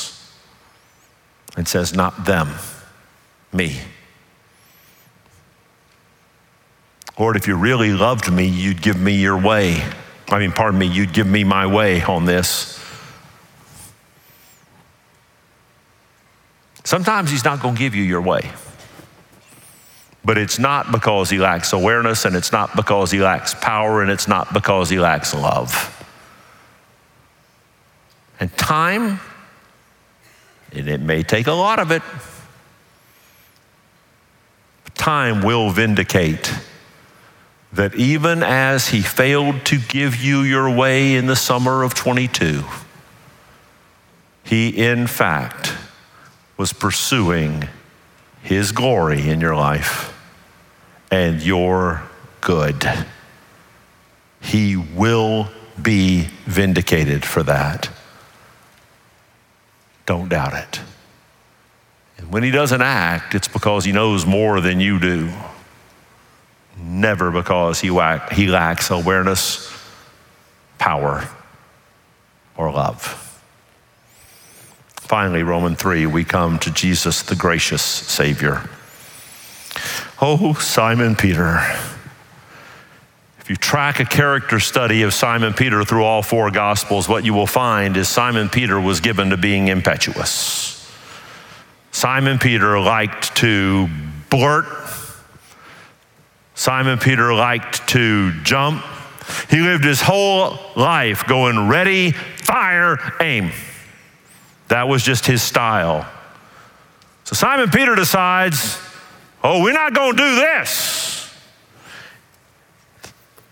and 1.57 1.67
says, 1.67 1.95
Not 1.95 2.27
them, 2.27 2.51
me. 3.53 3.81
Lord, 7.19 7.37
if 7.37 7.47
you 7.47 7.57
really 7.57 7.93
loved 7.93 8.31
me, 8.31 8.47
you'd 8.47 8.83
give 8.83 9.01
me 9.01 9.15
your 9.15 9.39
way. 9.39 9.83
I 10.29 10.39
mean, 10.39 10.53
pardon 10.53 10.79
me, 10.79 10.87
you'd 10.87 11.15
give 11.15 11.27
me 11.27 11.45
my 11.45 11.67
way 11.67 12.03
on 12.03 12.27
this. 12.27 12.79
Sometimes 16.85 17.31
He's 17.31 17.45
not 17.45 17.63
going 17.63 17.75
to 17.75 17.79
give 17.79 17.95
you 17.95 18.03
your 18.03 18.21
way. 18.21 18.51
But 20.25 20.39
it's 20.39 20.59
not 20.59 20.93
because 20.93 21.31
He 21.31 21.39
lacks 21.39 21.73
awareness, 21.73 22.25
and 22.27 22.37
it's 22.37 22.53
not 22.53 22.77
because 22.77 23.11
He 23.11 23.21
lacks 23.21 23.55
power, 23.55 24.03
and 24.03 24.11
it's 24.11 24.29
not 24.29 24.53
because 24.53 24.91
He 24.91 24.99
lacks 24.99 25.33
love. 25.33 25.93
And 28.39 28.55
time 28.59 29.21
and 30.77 30.89
it 30.89 31.01
may 31.01 31.23
take 31.23 31.47
a 31.47 31.53
lot 31.53 31.79
of 31.79 31.91
it, 31.91 32.03
time 34.95 35.43
will 35.43 35.71
vindicate 35.71 36.53
that 37.73 37.95
even 37.95 38.43
as 38.43 38.89
he 38.89 39.01
failed 39.01 39.65
to 39.67 39.79
give 39.79 40.17
you 40.17 40.41
your 40.41 40.75
way 40.75 41.15
in 41.15 41.27
the 41.27 41.37
summer 41.37 41.83
of 41.83 41.95
22, 41.95 42.65
he 44.45 44.69
in 44.69 45.07
fact 45.07 45.75
was 46.57 46.73
pursuing 46.73 47.69
his 48.43 48.73
glory 48.73 49.29
in 49.29 49.41
your 49.41 49.57
life 49.57 50.13
and 51.11 51.43
your 51.43 52.03
good. 52.41 52.89
He 54.41 54.77
will 54.77 55.49
be 55.81 56.29
vindicated 56.45 57.25
for 57.25 57.43
that. 57.43 57.91
Don't 60.07 60.29
doubt 60.29 60.55
it. 60.55 60.81
And 62.19 62.33
when 62.33 62.43
he 62.43 62.51
doesn't 62.51 62.81
act, 62.81 63.35
it's 63.35 63.49
because 63.49 63.85
he 63.85 63.93
knows 63.93 64.25
more 64.25 64.61
than 64.61 64.81
you 64.81 64.99
do. 64.99 65.31
Never 66.79 67.31
because 67.31 67.81
he, 67.81 67.89
he 68.33 68.47
lacks 68.47 68.91
awareness, 68.91 69.73
power, 70.79 71.29
or 72.57 72.71
love. 72.71 73.23
Finally, 74.95 75.43
Romans 75.43 75.79
3, 75.79 76.07
we 76.07 76.25
come 76.25 76.59
to 76.61 76.71
Jesus, 76.71 77.23
the 77.23 77.37
gracious 77.37 77.83
Savior. 77.83 78.69
Oh, 80.21 80.55
Simon 80.55 81.15
Peter. 81.15 81.61
If 83.47 83.51
you 83.51 83.57
track 83.57 84.01
a 84.01 84.05
character 84.05 84.59
study 84.59 85.03
of 85.03 85.15
Simon 85.15 85.55
Peter 85.55 85.85
through 85.85 86.03
all 86.03 86.21
four 86.21 86.51
Gospels, 86.51 87.09
what 87.09 87.25
you 87.25 87.33
will 87.33 87.47
find 87.47 87.97
is 87.97 88.09
Simon 88.09 88.49
Peter 88.49 88.81
was 88.81 88.99
given 88.99 89.31
to 89.31 89.37
being 89.37 89.69
impetuous. 89.69 90.93
Simon 91.93 92.41
Peter 92.41 92.81
liked 92.81 93.37
to 93.37 93.89
blurt. 94.31 94.67
Simon 96.57 96.99
Peter 96.99 97.33
liked 97.33 97.87
to 97.91 98.33
jump. 98.43 98.85
He 99.49 99.61
lived 99.61 99.85
his 99.85 100.01
whole 100.01 100.59
life 100.75 101.25
going 101.29 101.69
ready, 101.69 102.11
fire, 102.11 102.99
aim. 103.21 103.53
That 104.67 104.89
was 104.89 105.05
just 105.05 105.25
his 105.25 105.41
style. 105.41 106.05
So 107.23 107.37
Simon 107.37 107.71
Peter 107.71 107.95
decides, 107.95 108.77
oh, 109.45 109.63
we're 109.63 109.73
not 109.73 109.95
going 109.95 110.17
to 110.17 110.19
do 110.21 110.35
this. 110.35 111.06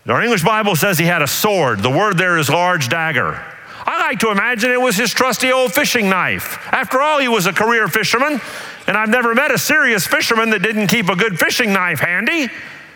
Our 0.07 0.21
English 0.21 0.43
Bible 0.43 0.75
says 0.75 0.99
he 0.99 1.05
had 1.05 1.23
a 1.23 1.27
sword. 1.27 1.81
The 1.81 1.89
word 1.89 2.17
there 2.17 2.37
is 2.37 2.49
large 2.49 2.89
dagger. 2.89 3.43
I 3.87 3.99
like 3.99 4.19
to 4.19 4.31
imagine 4.31 4.71
it 4.71 4.81
was 4.81 4.95
his 4.95 5.11
trusty 5.11 5.51
old 5.51 5.73
fishing 5.73 6.09
knife. 6.09 6.59
After 6.71 7.01
all, 7.01 7.19
he 7.19 7.27
was 7.27 7.45
a 7.45 7.53
career 7.53 7.87
fisherman, 7.87 8.39
and 8.87 8.97
I've 8.97 9.09
never 9.09 9.33
met 9.33 9.51
a 9.51 9.57
serious 9.57 10.05
fisherman 10.05 10.51
that 10.51 10.61
didn't 10.61 10.87
keep 10.87 11.09
a 11.09 11.15
good 11.15 11.39
fishing 11.39 11.73
knife 11.73 11.99
handy. 11.99 12.49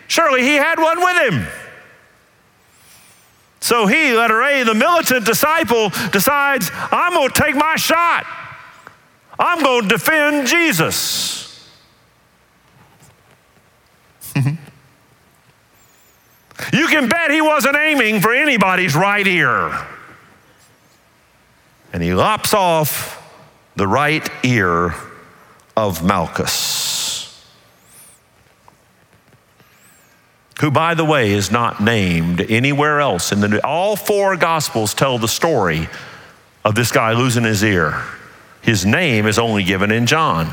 Surely 0.06 0.42
he 0.42 0.54
had 0.54 0.78
one 0.78 0.98
with 1.00 1.32
him. 1.32 1.46
So 3.60 3.86
he, 3.86 4.14
letter 4.14 4.42
A, 4.42 4.62
the 4.64 4.74
militant 4.74 5.26
disciple, 5.26 5.90
decides, 6.10 6.70
I'm 6.72 7.12
going 7.12 7.30
to 7.30 7.40
take 7.40 7.54
my 7.54 7.76
shot. 7.76 8.24
I'm 9.38 9.62
going 9.62 9.82
to 9.82 9.88
defend 9.88 10.48
Jesus. 10.48 11.39
Can 16.88 17.08
bet 17.08 17.30
he 17.30 17.40
wasn't 17.40 17.76
aiming 17.76 18.20
for 18.20 18.32
anybody's 18.32 18.94
right 18.94 19.26
ear 19.26 19.86
and 21.92 22.02
he 22.02 22.14
lops 22.14 22.54
off 22.54 23.16
the 23.76 23.86
right 23.86 24.28
ear 24.44 24.94
of 25.76 26.04
Malchus, 26.04 27.44
who, 30.60 30.70
by 30.70 30.94
the 30.94 31.04
way, 31.04 31.32
is 31.32 31.50
not 31.50 31.80
named 31.80 32.40
anywhere 32.50 33.00
else. 33.00 33.32
In 33.32 33.40
the, 33.40 33.66
all 33.66 33.96
four 33.96 34.36
Gospels 34.36 34.94
tell 34.94 35.18
the 35.18 35.28
story 35.28 35.88
of 36.64 36.74
this 36.74 36.92
guy 36.92 37.12
losing 37.12 37.44
his 37.44 37.64
ear. 37.64 38.04
His 38.60 38.84
name 38.84 39.26
is 39.26 39.38
only 39.38 39.64
given 39.64 39.90
in 39.90 40.06
John. 40.06 40.52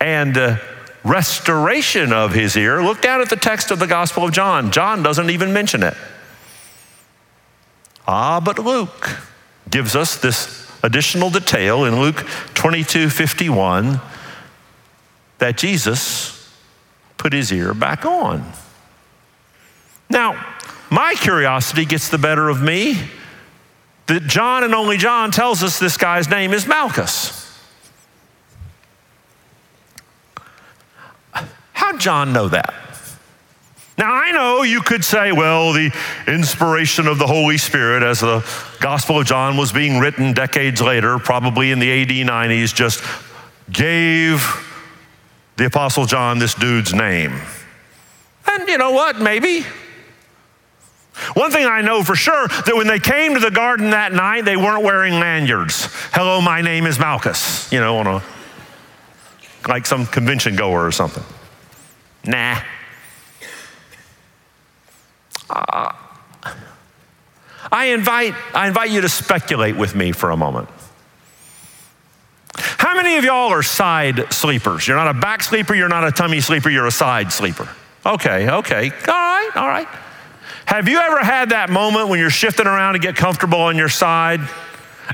And 0.00 0.36
uh, 0.38 0.56
restoration 1.04 2.12
of 2.12 2.32
his 2.32 2.56
ear, 2.56 2.82
look 2.82 3.02
down 3.02 3.20
at 3.20 3.30
the 3.30 3.36
text 3.36 3.70
of 3.70 3.78
the 3.78 3.86
Gospel 3.86 4.24
of 4.24 4.32
John. 4.32 4.70
John 4.70 5.02
doesn't 5.02 5.30
even 5.30 5.52
mention 5.52 5.82
it. 5.82 5.94
Ah, 8.06 8.40
but 8.40 8.58
Luke 8.58 9.18
gives 9.70 9.94
us 9.94 10.16
this 10.16 10.70
additional 10.82 11.30
detail 11.30 11.84
in 11.84 12.00
Luke 12.00 12.26
22 12.54 13.08
51 13.08 14.00
that 15.38 15.56
Jesus 15.56 16.56
put 17.16 17.32
his 17.32 17.52
ear 17.52 17.74
back 17.74 18.04
on. 18.04 18.44
Now, 20.10 20.56
my 20.90 21.14
curiosity 21.14 21.84
gets 21.84 22.08
the 22.08 22.18
better 22.18 22.48
of 22.48 22.60
me 22.60 22.98
that 24.06 24.26
John 24.26 24.62
and 24.62 24.74
only 24.74 24.98
John 24.98 25.30
tells 25.30 25.62
us 25.62 25.78
this 25.78 25.96
guy's 25.96 26.28
name 26.28 26.52
is 26.52 26.66
Malchus. 26.66 27.41
How'd 31.92 32.00
John 32.00 32.32
know 32.32 32.48
that? 32.48 32.72
Now, 33.98 34.14
I 34.14 34.32
know 34.32 34.62
you 34.62 34.80
could 34.80 35.04
say, 35.04 35.30
well, 35.30 35.74
the 35.74 35.92
inspiration 36.26 37.06
of 37.06 37.18
the 37.18 37.26
Holy 37.26 37.58
Spirit, 37.58 38.02
as 38.02 38.20
the 38.20 38.42
Gospel 38.80 39.20
of 39.20 39.26
John 39.26 39.58
was 39.58 39.72
being 39.72 39.98
written 39.98 40.32
decades 40.32 40.80
later, 40.80 41.18
probably 41.18 41.70
in 41.70 41.80
the 41.80 42.00
AD 42.00 42.08
90s, 42.08 42.74
just 42.74 43.04
gave 43.70 44.42
the 45.58 45.66
Apostle 45.66 46.06
John 46.06 46.38
this 46.38 46.54
dude's 46.54 46.94
name. 46.94 47.38
And 48.50 48.66
you 48.66 48.78
know 48.78 48.92
what? 48.92 49.20
Maybe. 49.20 49.66
One 51.34 51.50
thing 51.50 51.66
I 51.66 51.82
know 51.82 52.02
for 52.02 52.16
sure 52.16 52.48
that 52.48 52.74
when 52.74 52.86
they 52.86 53.00
came 53.00 53.34
to 53.34 53.40
the 53.40 53.50
garden 53.50 53.90
that 53.90 54.14
night, 54.14 54.46
they 54.46 54.56
weren't 54.56 54.82
wearing 54.82 55.20
lanyards. 55.20 55.88
Hello, 56.12 56.40
my 56.40 56.62
name 56.62 56.86
is 56.86 56.98
Malchus, 56.98 57.70
you 57.70 57.80
know, 57.80 57.98
on 57.98 58.06
a 58.06 58.22
like 59.68 59.84
some 59.84 60.06
convention 60.06 60.56
goer 60.56 60.86
or 60.86 60.90
something. 60.90 61.22
Nah. 62.24 62.60
Uh, 65.50 65.92
I 67.70 67.86
invite, 67.86 68.34
I 68.54 68.68
invite 68.68 68.90
you 68.90 69.00
to 69.00 69.08
speculate 69.08 69.76
with 69.76 69.94
me 69.94 70.12
for 70.12 70.30
a 70.30 70.36
moment. 70.36 70.68
How 72.54 72.94
many 72.94 73.16
of 73.16 73.24
y'all 73.24 73.50
are 73.50 73.62
side 73.62 74.32
sleepers? 74.32 74.86
You're 74.86 74.96
not 74.96 75.08
a 75.08 75.18
back 75.18 75.42
sleeper, 75.42 75.74
you're 75.74 75.88
not 75.88 76.04
a 76.04 76.12
tummy 76.12 76.40
sleeper, 76.40 76.68
you're 76.68 76.86
a 76.86 76.92
side 76.92 77.32
sleeper. 77.32 77.68
Okay, 78.04 78.50
okay, 78.50 78.90
all 78.90 79.14
right, 79.14 79.50
all 79.54 79.68
right. 79.68 79.88
Have 80.66 80.88
you 80.88 80.98
ever 80.98 81.18
had 81.18 81.50
that 81.50 81.70
moment 81.70 82.08
when 82.08 82.18
you're 82.18 82.30
shifting 82.30 82.66
around 82.66 82.94
to 82.94 82.98
get 82.98 83.16
comfortable 83.16 83.60
on 83.60 83.76
your 83.76 83.88
side 83.88 84.40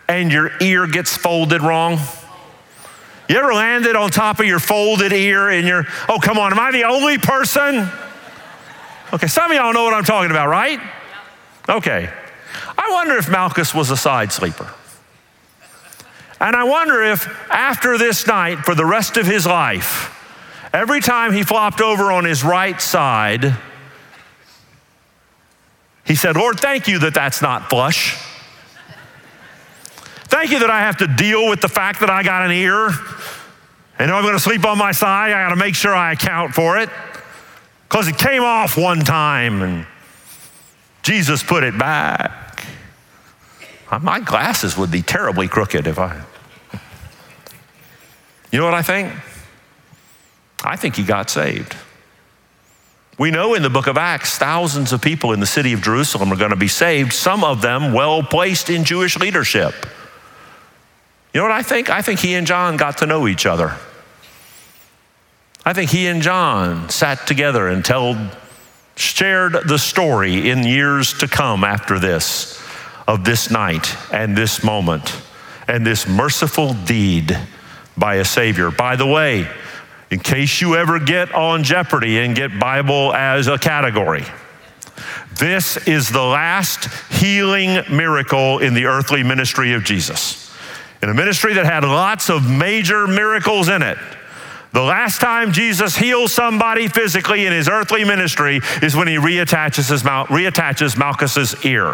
and 0.08 0.32
your 0.32 0.50
ear 0.60 0.86
gets 0.86 1.16
folded 1.16 1.62
wrong? 1.62 1.98
You 3.28 3.36
ever 3.36 3.52
landed 3.52 3.94
on 3.94 4.10
top 4.10 4.40
of 4.40 4.46
your 4.46 4.58
folded 4.58 5.12
ear 5.12 5.50
and 5.50 5.66
you're, 5.66 5.86
oh, 6.08 6.18
come 6.18 6.38
on, 6.38 6.52
am 6.52 6.58
I 6.58 6.72
the 6.72 6.84
only 6.84 7.18
person? 7.18 7.88
Okay, 9.12 9.26
some 9.26 9.50
of 9.50 9.56
y'all 9.56 9.72
know 9.72 9.84
what 9.84 9.94
I'm 9.94 10.04
talking 10.04 10.30
about, 10.30 10.48
right? 10.48 10.80
Okay. 11.68 12.10
I 12.78 12.90
wonder 12.90 13.16
if 13.16 13.28
Malchus 13.28 13.74
was 13.74 13.90
a 13.90 13.96
side 13.96 14.32
sleeper. 14.32 14.72
And 16.40 16.56
I 16.56 16.64
wonder 16.64 17.02
if 17.02 17.26
after 17.50 17.98
this 17.98 18.26
night, 18.26 18.60
for 18.60 18.74
the 18.74 18.86
rest 18.86 19.16
of 19.16 19.26
his 19.26 19.44
life, 19.44 20.14
every 20.72 21.00
time 21.00 21.32
he 21.32 21.42
flopped 21.42 21.80
over 21.80 22.10
on 22.12 22.24
his 22.24 22.44
right 22.44 22.80
side, 22.80 23.54
he 26.06 26.14
said, 26.14 26.36
Lord, 26.36 26.60
thank 26.60 26.88
you 26.88 26.98
that 27.00 27.12
that's 27.12 27.42
not 27.42 27.68
flush. 27.68 28.16
Thank 30.28 30.50
you 30.50 30.60
that 30.60 30.70
I 30.70 30.80
have 30.80 30.98
to 30.98 31.06
deal 31.06 31.48
with 31.48 31.60
the 31.60 31.68
fact 31.68 32.00
that 32.00 32.10
I 32.10 32.22
got 32.22 32.44
an 32.44 32.52
ear. 32.52 32.90
And 33.98 34.10
I'm 34.12 34.22
going 34.22 34.34
to 34.34 34.40
sleep 34.40 34.64
on 34.64 34.78
my 34.78 34.92
side, 34.92 35.32
I 35.32 35.48
got 35.48 35.50
to 35.50 35.56
make 35.56 35.74
sure 35.74 35.94
I 35.94 36.12
account 36.12 36.54
for 36.54 36.78
it 36.78 36.88
because 37.88 38.06
it 38.06 38.16
came 38.16 38.44
off 38.44 38.76
one 38.76 39.00
time 39.00 39.62
and 39.62 39.86
Jesus 41.02 41.42
put 41.42 41.64
it 41.64 41.76
back. 41.76 42.64
Uh, 43.90 43.98
my 43.98 44.20
glasses 44.20 44.76
would 44.76 44.90
be 44.90 45.02
terribly 45.02 45.48
crooked 45.48 45.86
if 45.86 45.98
I. 45.98 46.22
You 48.50 48.58
know 48.58 48.64
what 48.64 48.72
I 48.72 48.80
think? 48.80 49.12
I 50.64 50.76
think 50.76 50.96
he 50.96 51.02
got 51.02 51.28
saved. 51.28 51.76
We 53.18 53.30
know 53.30 53.52
in 53.52 53.62
the 53.62 53.68
book 53.68 53.86
of 53.86 53.98
Acts, 53.98 54.38
thousands 54.38 54.90
of 54.94 55.02
people 55.02 55.34
in 55.34 55.40
the 55.40 55.46
city 55.46 55.74
of 55.74 55.82
Jerusalem 55.82 56.32
are 56.32 56.36
going 56.36 56.52
to 56.52 56.56
be 56.56 56.66
saved, 56.66 57.12
some 57.12 57.44
of 57.44 57.60
them 57.60 57.92
well 57.92 58.22
placed 58.22 58.70
in 58.70 58.84
Jewish 58.84 59.18
leadership. 59.18 59.74
You 61.32 61.40
know 61.40 61.44
what 61.44 61.52
I 61.52 61.62
think? 61.62 61.90
I 61.90 62.02
think 62.02 62.20
he 62.20 62.34
and 62.34 62.46
John 62.46 62.76
got 62.76 62.98
to 62.98 63.06
know 63.06 63.28
each 63.28 63.46
other. 63.46 63.76
I 65.64 65.72
think 65.74 65.90
he 65.90 66.06
and 66.06 66.22
John 66.22 66.88
sat 66.88 67.26
together 67.26 67.68
and 67.68 67.84
told, 67.84 68.16
shared 68.96 69.52
the 69.68 69.78
story 69.78 70.50
in 70.50 70.64
years 70.64 71.12
to 71.18 71.28
come 71.28 71.64
after 71.64 71.98
this 71.98 72.62
of 73.06 73.24
this 73.24 73.50
night 73.50 73.94
and 74.12 74.36
this 74.36 74.62
moment 74.62 75.20
and 75.66 75.86
this 75.86 76.08
merciful 76.08 76.72
deed 76.72 77.38
by 77.96 78.16
a 78.16 78.24
Savior. 78.24 78.70
By 78.70 78.96
the 78.96 79.06
way, 79.06 79.46
in 80.10 80.20
case 80.20 80.60
you 80.60 80.76
ever 80.76 80.98
get 80.98 81.34
on 81.34 81.62
Jeopardy 81.62 82.18
and 82.18 82.34
get 82.34 82.58
Bible 82.58 83.12
as 83.14 83.46
a 83.46 83.58
category. 83.58 84.24
This 85.38 85.76
is 85.86 86.08
the 86.08 86.22
last 86.22 86.86
healing 87.12 87.84
miracle 87.94 88.58
in 88.58 88.74
the 88.74 88.86
earthly 88.86 89.22
ministry 89.22 89.74
of 89.74 89.84
Jesus. 89.84 90.47
In 91.02 91.08
a 91.08 91.14
ministry 91.14 91.54
that 91.54 91.64
had 91.64 91.84
lots 91.84 92.28
of 92.28 92.50
major 92.50 93.06
miracles 93.06 93.68
in 93.68 93.82
it. 93.82 93.98
The 94.72 94.82
last 94.82 95.20
time 95.20 95.52
Jesus 95.52 95.96
heals 95.96 96.32
somebody 96.32 96.88
physically 96.88 97.46
in 97.46 97.52
his 97.52 97.68
earthly 97.68 98.04
ministry 98.04 98.60
is 98.82 98.94
when 98.94 99.08
he 99.08 99.16
reattaches, 99.16 99.90
his, 99.90 100.02
reattaches 100.02 100.96
Malchus's 100.96 101.64
ear. 101.64 101.92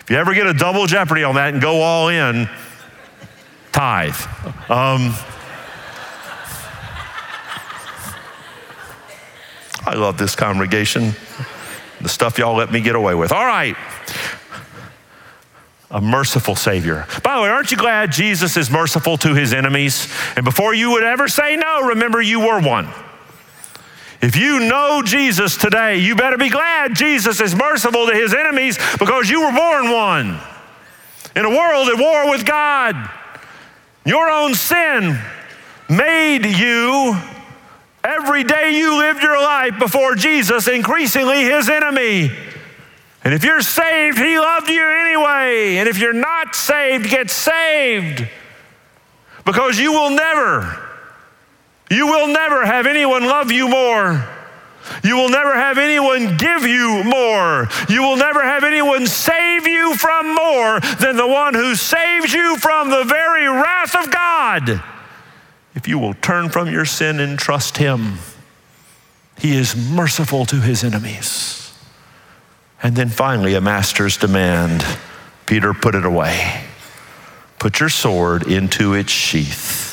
If 0.00 0.10
you 0.10 0.16
ever 0.16 0.34
get 0.34 0.46
a 0.46 0.54
double 0.54 0.86
jeopardy 0.86 1.24
on 1.24 1.34
that 1.34 1.52
and 1.52 1.60
go 1.60 1.80
all 1.80 2.08
in, 2.08 2.48
tithe. 3.72 4.14
Um, 4.70 5.14
I 9.84 9.94
love 9.94 10.16
this 10.16 10.36
congregation. 10.36 11.12
The 12.00 12.08
stuff 12.08 12.38
y'all 12.38 12.56
let 12.56 12.70
me 12.70 12.80
get 12.80 12.94
away 12.94 13.14
with. 13.14 13.32
All 13.32 13.44
right. 13.44 13.76
A 15.90 16.00
merciful 16.00 16.56
Savior. 16.56 17.06
By 17.22 17.36
the 17.36 17.42
way, 17.42 17.48
aren't 17.48 17.70
you 17.70 17.76
glad 17.76 18.10
Jesus 18.10 18.56
is 18.56 18.70
merciful 18.70 19.16
to 19.18 19.34
his 19.34 19.52
enemies? 19.52 20.12
And 20.34 20.44
before 20.44 20.74
you 20.74 20.90
would 20.92 21.04
ever 21.04 21.28
say 21.28 21.56
no, 21.56 21.88
remember 21.88 22.20
you 22.20 22.40
were 22.40 22.60
one. 22.60 22.88
If 24.20 24.36
you 24.36 24.60
know 24.60 25.02
Jesus 25.04 25.56
today, 25.56 25.98
you 25.98 26.16
better 26.16 26.38
be 26.38 26.48
glad 26.48 26.94
Jesus 26.94 27.40
is 27.40 27.54
merciful 27.54 28.06
to 28.06 28.14
his 28.14 28.34
enemies 28.34 28.78
because 28.98 29.30
you 29.30 29.42
were 29.42 29.52
born 29.52 29.90
one. 29.90 30.40
In 31.36 31.44
a 31.44 31.50
world 31.50 31.88
at 31.88 31.98
war 31.98 32.30
with 32.30 32.44
God, 32.44 33.10
your 34.04 34.30
own 34.30 34.54
sin 34.54 35.20
made 35.88 36.46
you 36.46 37.16
Every 38.06 38.44
day 38.44 38.78
you 38.78 38.98
lived 38.98 39.20
your 39.20 39.36
life 39.36 39.80
before 39.80 40.14
Jesus, 40.14 40.68
increasingly 40.68 41.42
his 41.42 41.68
enemy. 41.68 42.30
And 43.26 43.34
if 43.34 43.42
you're 43.42 43.60
saved, 43.60 44.18
he 44.18 44.38
loved 44.38 44.68
you 44.68 44.86
anyway. 44.86 45.78
And 45.78 45.88
if 45.88 45.98
you're 45.98 46.12
not 46.12 46.54
saved, 46.54 47.10
get 47.10 47.28
saved. 47.28 48.28
Because 49.44 49.80
you 49.80 49.90
will 49.90 50.10
never, 50.10 50.80
you 51.90 52.06
will 52.06 52.28
never 52.28 52.64
have 52.64 52.86
anyone 52.86 53.24
love 53.24 53.50
you 53.50 53.68
more. 53.68 54.24
You 55.02 55.16
will 55.16 55.28
never 55.28 55.56
have 55.56 55.76
anyone 55.76 56.36
give 56.36 56.62
you 56.62 57.02
more. 57.02 57.66
You 57.88 58.02
will 58.02 58.16
never 58.16 58.44
have 58.44 58.62
anyone 58.62 59.08
save 59.08 59.66
you 59.66 59.96
from 59.96 60.32
more 60.32 60.78
than 61.00 61.16
the 61.16 61.26
one 61.26 61.54
who 61.54 61.74
saves 61.74 62.32
you 62.32 62.56
from 62.58 62.90
the 62.90 63.02
very 63.02 63.48
wrath 63.48 63.96
of 63.96 64.08
God 64.08 64.80
if 65.74 65.88
you 65.88 65.98
will 65.98 66.14
turn 66.14 66.48
from 66.48 66.70
your 66.70 66.84
sin 66.84 67.18
and 67.18 67.36
trust 67.36 67.78
Him. 67.78 68.18
He 69.40 69.56
is 69.56 69.74
merciful 69.74 70.46
to 70.46 70.60
His 70.60 70.84
enemies. 70.84 71.65
And 72.82 72.94
then 72.94 73.08
finally, 73.08 73.54
a 73.54 73.60
master's 73.60 74.16
demand 74.16 74.84
Peter, 75.46 75.72
put 75.72 75.94
it 75.94 76.04
away. 76.04 76.64
Put 77.58 77.80
your 77.80 77.88
sword 77.88 78.46
into 78.46 78.94
its 78.94 79.12
sheath. 79.12 79.84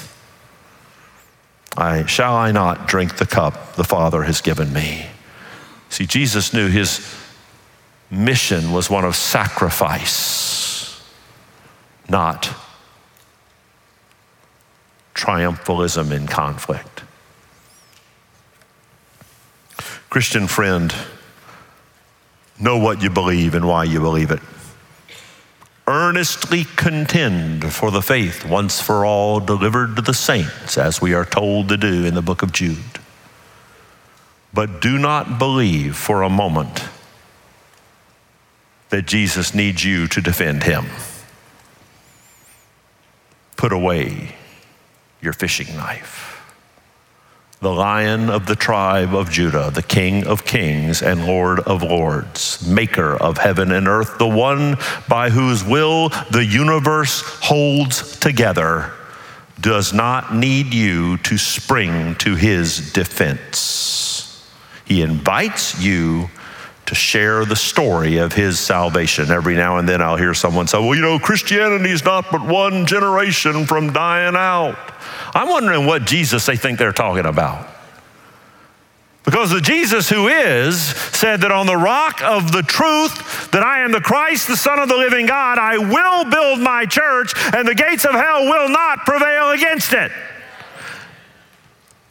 I, 1.78 2.06
shall 2.06 2.36
I 2.36 2.52
not 2.52 2.88
drink 2.88 3.17
the 3.17 3.26
cup 3.26 3.76
the 3.76 3.84
Father 3.84 4.24
has 4.24 4.41
given 4.41 4.74
me? 4.74 5.08
See, 5.89 6.06
Jesus 6.06 6.54
knew 6.54 6.67
his 6.67 7.15
mission 8.10 8.72
was 8.72 8.89
one 8.89 9.06
of 9.06 9.15
sacrifice, 9.15 11.02
not 12.10 12.54
triumphalism 15.15 16.12
in 16.12 16.28
conflict. 16.28 17.04
Christian 20.10 20.48
friend, 20.48 20.93
know 22.63 22.78
what 22.78 23.04
you 23.04 23.10
believe 23.10 23.54
and 23.54 23.67
why 23.67 23.84
you 23.84 23.99
believe 23.99 24.32
it. 24.32 24.39
Earnestly 25.86 26.63
contend 26.78 27.73
for 27.73 27.91
the 27.91 28.02
faith 28.02 28.45
once 28.45 28.80
for 28.80 29.06
all 29.06 29.41
delivered 29.41 29.97
to 29.97 30.02
the 30.02 30.13
saints, 30.13 30.78
as 30.78 31.02
we 31.02 31.13
are 31.13 31.26
told 31.26 31.67
to 31.69 31.78
do 31.78 32.06
in 32.06 32.15
the 32.15 32.21
book 32.21 32.41
of 32.41 32.54
Jude. 32.54 32.78
But 34.54 34.82
do 34.82 34.97
not 34.97 35.38
believe 35.38 35.97
for 35.97 36.21
a 36.21 36.30
moment 36.30 36.86
that 38.89 39.08
Jesus 39.08 39.54
needs 39.54 39.84
you 39.84 40.08
to 40.08 40.21
defend 40.21 40.63
him. 40.63 40.86
Put 43.58 43.73
away 43.73 44.36
your 45.19 45.34
fishing 45.34 45.76
knife. 45.76 46.33
The 47.63 47.71
lion 47.71 48.30
of 48.30 48.45
the 48.45 48.58
tribe 48.58 49.15
of 49.15 49.32
Judah, 49.32 49.71
the 49.73 49.82
king 49.82 50.28
of 50.28 50.43
kings 50.43 51.02
and 51.02 51.26
lord 51.26 51.62
of 51.62 51.82
lords, 51.82 52.67
maker 52.67 53.15
of 53.15 53.38
heaven 53.38 53.71
and 53.71 53.88
earth, 53.88 54.17
the 54.17 54.28
one 54.28 54.76
by 55.08 55.30
whose 55.30 55.63
will 55.63 56.10
the 56.30 56.43
universe 56.43 57.21
holds 57.41 58.19
together, 58.19 58.91
does 59.62 59.93
not 59.93 60.36
need 60.36 60.73
you 60.73 61.15
to 61.19 61.38
spring 61.38 62.15
to 62.15 62.36
his 62.36 62.91
defense. 62.91 64.45
He 64.84 65.02
invites 65.02 65.82
you 65.82 66.30
to 66.86 66.96
share 66.96 67.46
the 67.46 67.56
story 67.56 68.17
of 68.17 68.34
his 68.34 68.60
salvation. 68.60 69.32
Every 69.32 69.56
now 69.56 69.78
and 69.78 69.88
then 69.88 70.02
I'll 70.02 70.17
hear 70.17 70.34
someone 70.34 70.67
say, 70.67 70.80
Well, 70.80 70.96
you 70.96 71.02
know, 71.02 71.19
Christianity 71.19 71.91
is 71.91 72.04
not 72.04 72.26
but 72.32 72.46
one 72.46 72.86
generation 72.86 73.65
from 73.65 73.93
dying 73.93 74.36
out. 74.36 74.78
I'm 75.34 75.50
wondering 75.50 75.86
what 75.86 76.06
Jesus 76.06 76.46
they 76.46 76.58
think 76.58 76.78
they're 76.78 76.91
talking 76.91 77.26
about. 77.26 77.69
Because 79.24 79.52
the 79.52 79.62
Jesus 79.62 80.10
who 80.10 80.28
is 80.28 80.82
said 80.82 81.41
that 81.41 81.52
on 81.52 81.65
the 81.65 81.78
rock 81.78 82.22
of 82.22 82.52
the 82.52 82.62
truth 82.62 83.52
that 83.52 83.63
I 83.63 83.80
am 83.80 83.93
the 83.93 84.02
Christ, 84.02 84.48
the 84.48 84.58
Son 84.58 84.80
of 84.80 84.89
the 84.89 84.98
living 84.98 85.26
God, 85.26 85.58
I 85.58 85.78
will 85.78 86.30
build 86.30 86.60
my 86.60 86.86
church, 86.86 87.34
and 87.54 87.65
the 87.65 87.76
gates 87.76 88.04
of 88.04 88.12
hell 88.12 88.43
will 88.43 88.67
not 88.67 89.06
prevail 89.06 89.52
against 89.52 89.93
it. 89.93 90.12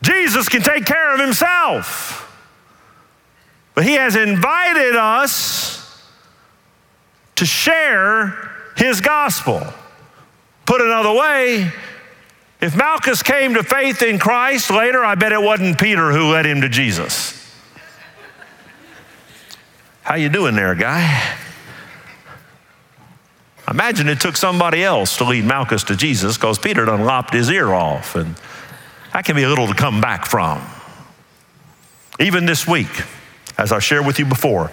Jesus 0.00 0.48
can 0.48 0.62
take 0.62 0.86
care 0.86 1.12
of 1.12 1.20
himself. 1.20 2.21
But 3.74 3.84
he 3.84 3.94
has 3.94 4.16
invited 4.16 4.96
us 4.96 6.02
to 7.36 7.46
share 7.46 8.50
his 8.76 9.00
gospel. 9.00 9.62
Put 10.66 10.80
another 10.80 11.12
way, 11.12 11.72
if 12.60 12.76
Malchus 12.76 13.22
came 13.22 13.54
to 13.54 13.62
faith 13.62 14.02
in 14.02 14.18
Christ 14.18 14.70
later, 14.70 15.04
I 15.04 15.16
bet 15.16 15.32
it 15.32 15.42
wasn't 15.42 15.80
Peter 15.80 16.12
who 16.12 16.30
led 16.30 16.46
him 16.46 16.60
to 16.60 16.68
Jesus. 16.68 17.38
How 20.02 20.16
you 20.16 20.28
doing 20.28 20.54
there, 20.54 20.74
guy? 20.74 21.36
Imagine 23.68 24.08
it 24.08 24.20
took 24.20 24.36
somebody 24.36 24.84
else 24.84 25.16
to 25.16 25.24
lead 25.24 25.44
Malchus 25.44 25.84
to 25.84 25.96
Jesus 25.96 26.36
because 26.36 26.58
Peter 26.58 26.84
done 26.84 27.04
lopped 27.04 27.32
his 27.32 27.48
ear 27.50 27.72
off, 27.72 28.14
and 28.16 28.36
that 29.12 29.24
can 29.24 29.36
be 29.36 29.44
a 29.44 29.48
little 29.48 29.66
to 29.66 29.74
come 29.74 30.00
back 30.00 30.26
from. 30.26 30.62
Even 32.20 32.44
this 32.44 32.66
week, 32.66 32.90
as 33.58 33.72
I 33.72 33.78
shared 33.78 34.06
with 34.06 34.18
you 34.18 34.24
before, 34.24 34.70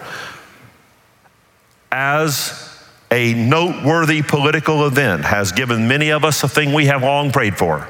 as 1.92 2.66
a 3.12 3.34
noteworthy 3.34 4.22
political 4.22 4.86
event 4.86 5.26
has 5.26 5.52
given 5.52 5.88
many 5.88 6.12
of 6.12 6.24
us 6.24 6.44
a 6.44 6.48
thing 6.48 6.74
we 6.74 6.86
have 6.86 7.02
long 7.02 7.32
prayed 7.32 7.58
for. 7.58 7.88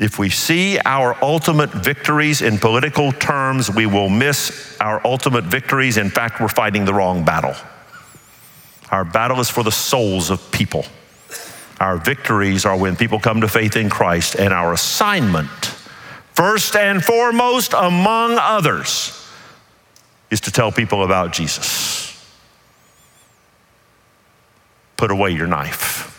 If 0.00 0.18
we 0.18 0.30
see 0.30 0.78
our 0.84 1.16
ultimate 1.22 1.70
victories 1.70 2.40
in 2.40 2.58
political 2.58 3.10
terms, 3.10 3.68
we 3.68 3.86
will 3.86 4.08
miss 4.08 4.76
our 4.80 5.04
ultimate 5.04 5.44
victories. 5.44 5.96
In 5.96 6.08
fact, 6.08 6.40
we're 6.40 6.48
fighting 6.48 6.84
the 6.84 6.94
wrong 6.94 7.24
battle. 7.24 7.54
Our 8.90 9.04
battle 9.04 9.40
is 9.40 9.50
for 9.50 9.64
the 9.64 9.72
souls 9.72 10.30
of 10.30 10.52
people. 10.52 10.84
Our 11.80 11.96
victories 11.98 12.64
are 12.64 12.76
when 12.76 12.96
people 12.96 13.18
come 13.18 13.40
to 13.40 13.48
faith 13.48 13.76
in 13.76 13.90
Christ, 13.90 14.36
and 14.36 14.52
our 14.52 14.72
assignment, 14.72 15.50
first 16.38 16.76
and 16.76 17.04
foremost 17.04 17.74
among 17.76 18.38
others, 18.38 19.28
is 20.30 20.40
to 20.42 20.52
tell 20.52 20.70
people 20.70 21.02
about 21.02 21.32
Jesus 21.32 22.14
put 24.96 25.10
away 25.10 25.30
your 25.30 25.48
knife 25.48 26.14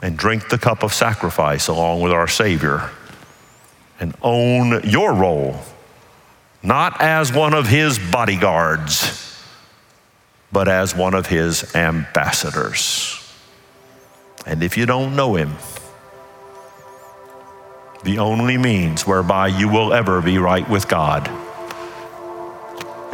and 0.00 0.16
drink 0.16 0.48
the 0.48 0.58
cup 0.58 0.84
of 0.84 0.92
sacrifice 0.94 1.66
along 1.66 2.02
with 2.02 2.12
our 2.12 2.28
Savior 2.28 2.88
and 3.98 4.14
own 4.22 4.80
your 4.84 5.12
role, 5.12 5.56
not 6.62 7.00
as 7.00 7.32
one 7.32 7.54
of 7.54 7.66
his 7.66 7.98
bodyguards, 7.98 9.40
but 10.52 10.68
as 10.68 10.94
one 10.94 11.14
of 11.14 11.26
his 11.26 11.74
ambassadors. 11.74 13.18
And 14.46 14.62
if 14.62 14.76
you 14.76 14.86
don't 14.86 15.16
know 15.16 15.34
him, 15.34 15.56
the 18.04 18.18
only 18.18 18.58
means 18.58 19.06
whereby 19.06 19.46
you 19.46 19.68
will 19.68 19.92
ever 19.92 20.20
be 20.20 20.38
right 20.38 20.68
with 20.68 20.88
God 20.88 21.30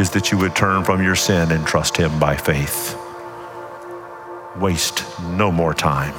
is 0.01 0.11
that 0.11 0.31
you 0.31 0.39
would 0.39 0.55
turn 0.55 0.85
from 0.85 1.03
your 1.03 1.17
sin 1.17 1.51
and 1.53 1.67
trust 1.67 1.97
him 1.97 2.19
by 2.19 2.37
faith. 2.37 2.97
Waste 4.57 5.05
no 5.21 5.53
more 5.53 5.75
time. 5.75 6.15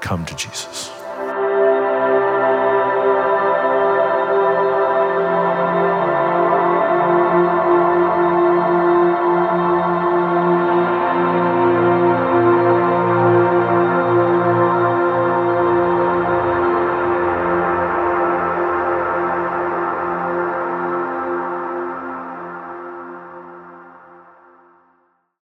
Come 0.00 0.24
to 0.26 0.36
Jesus. 0.36 0.95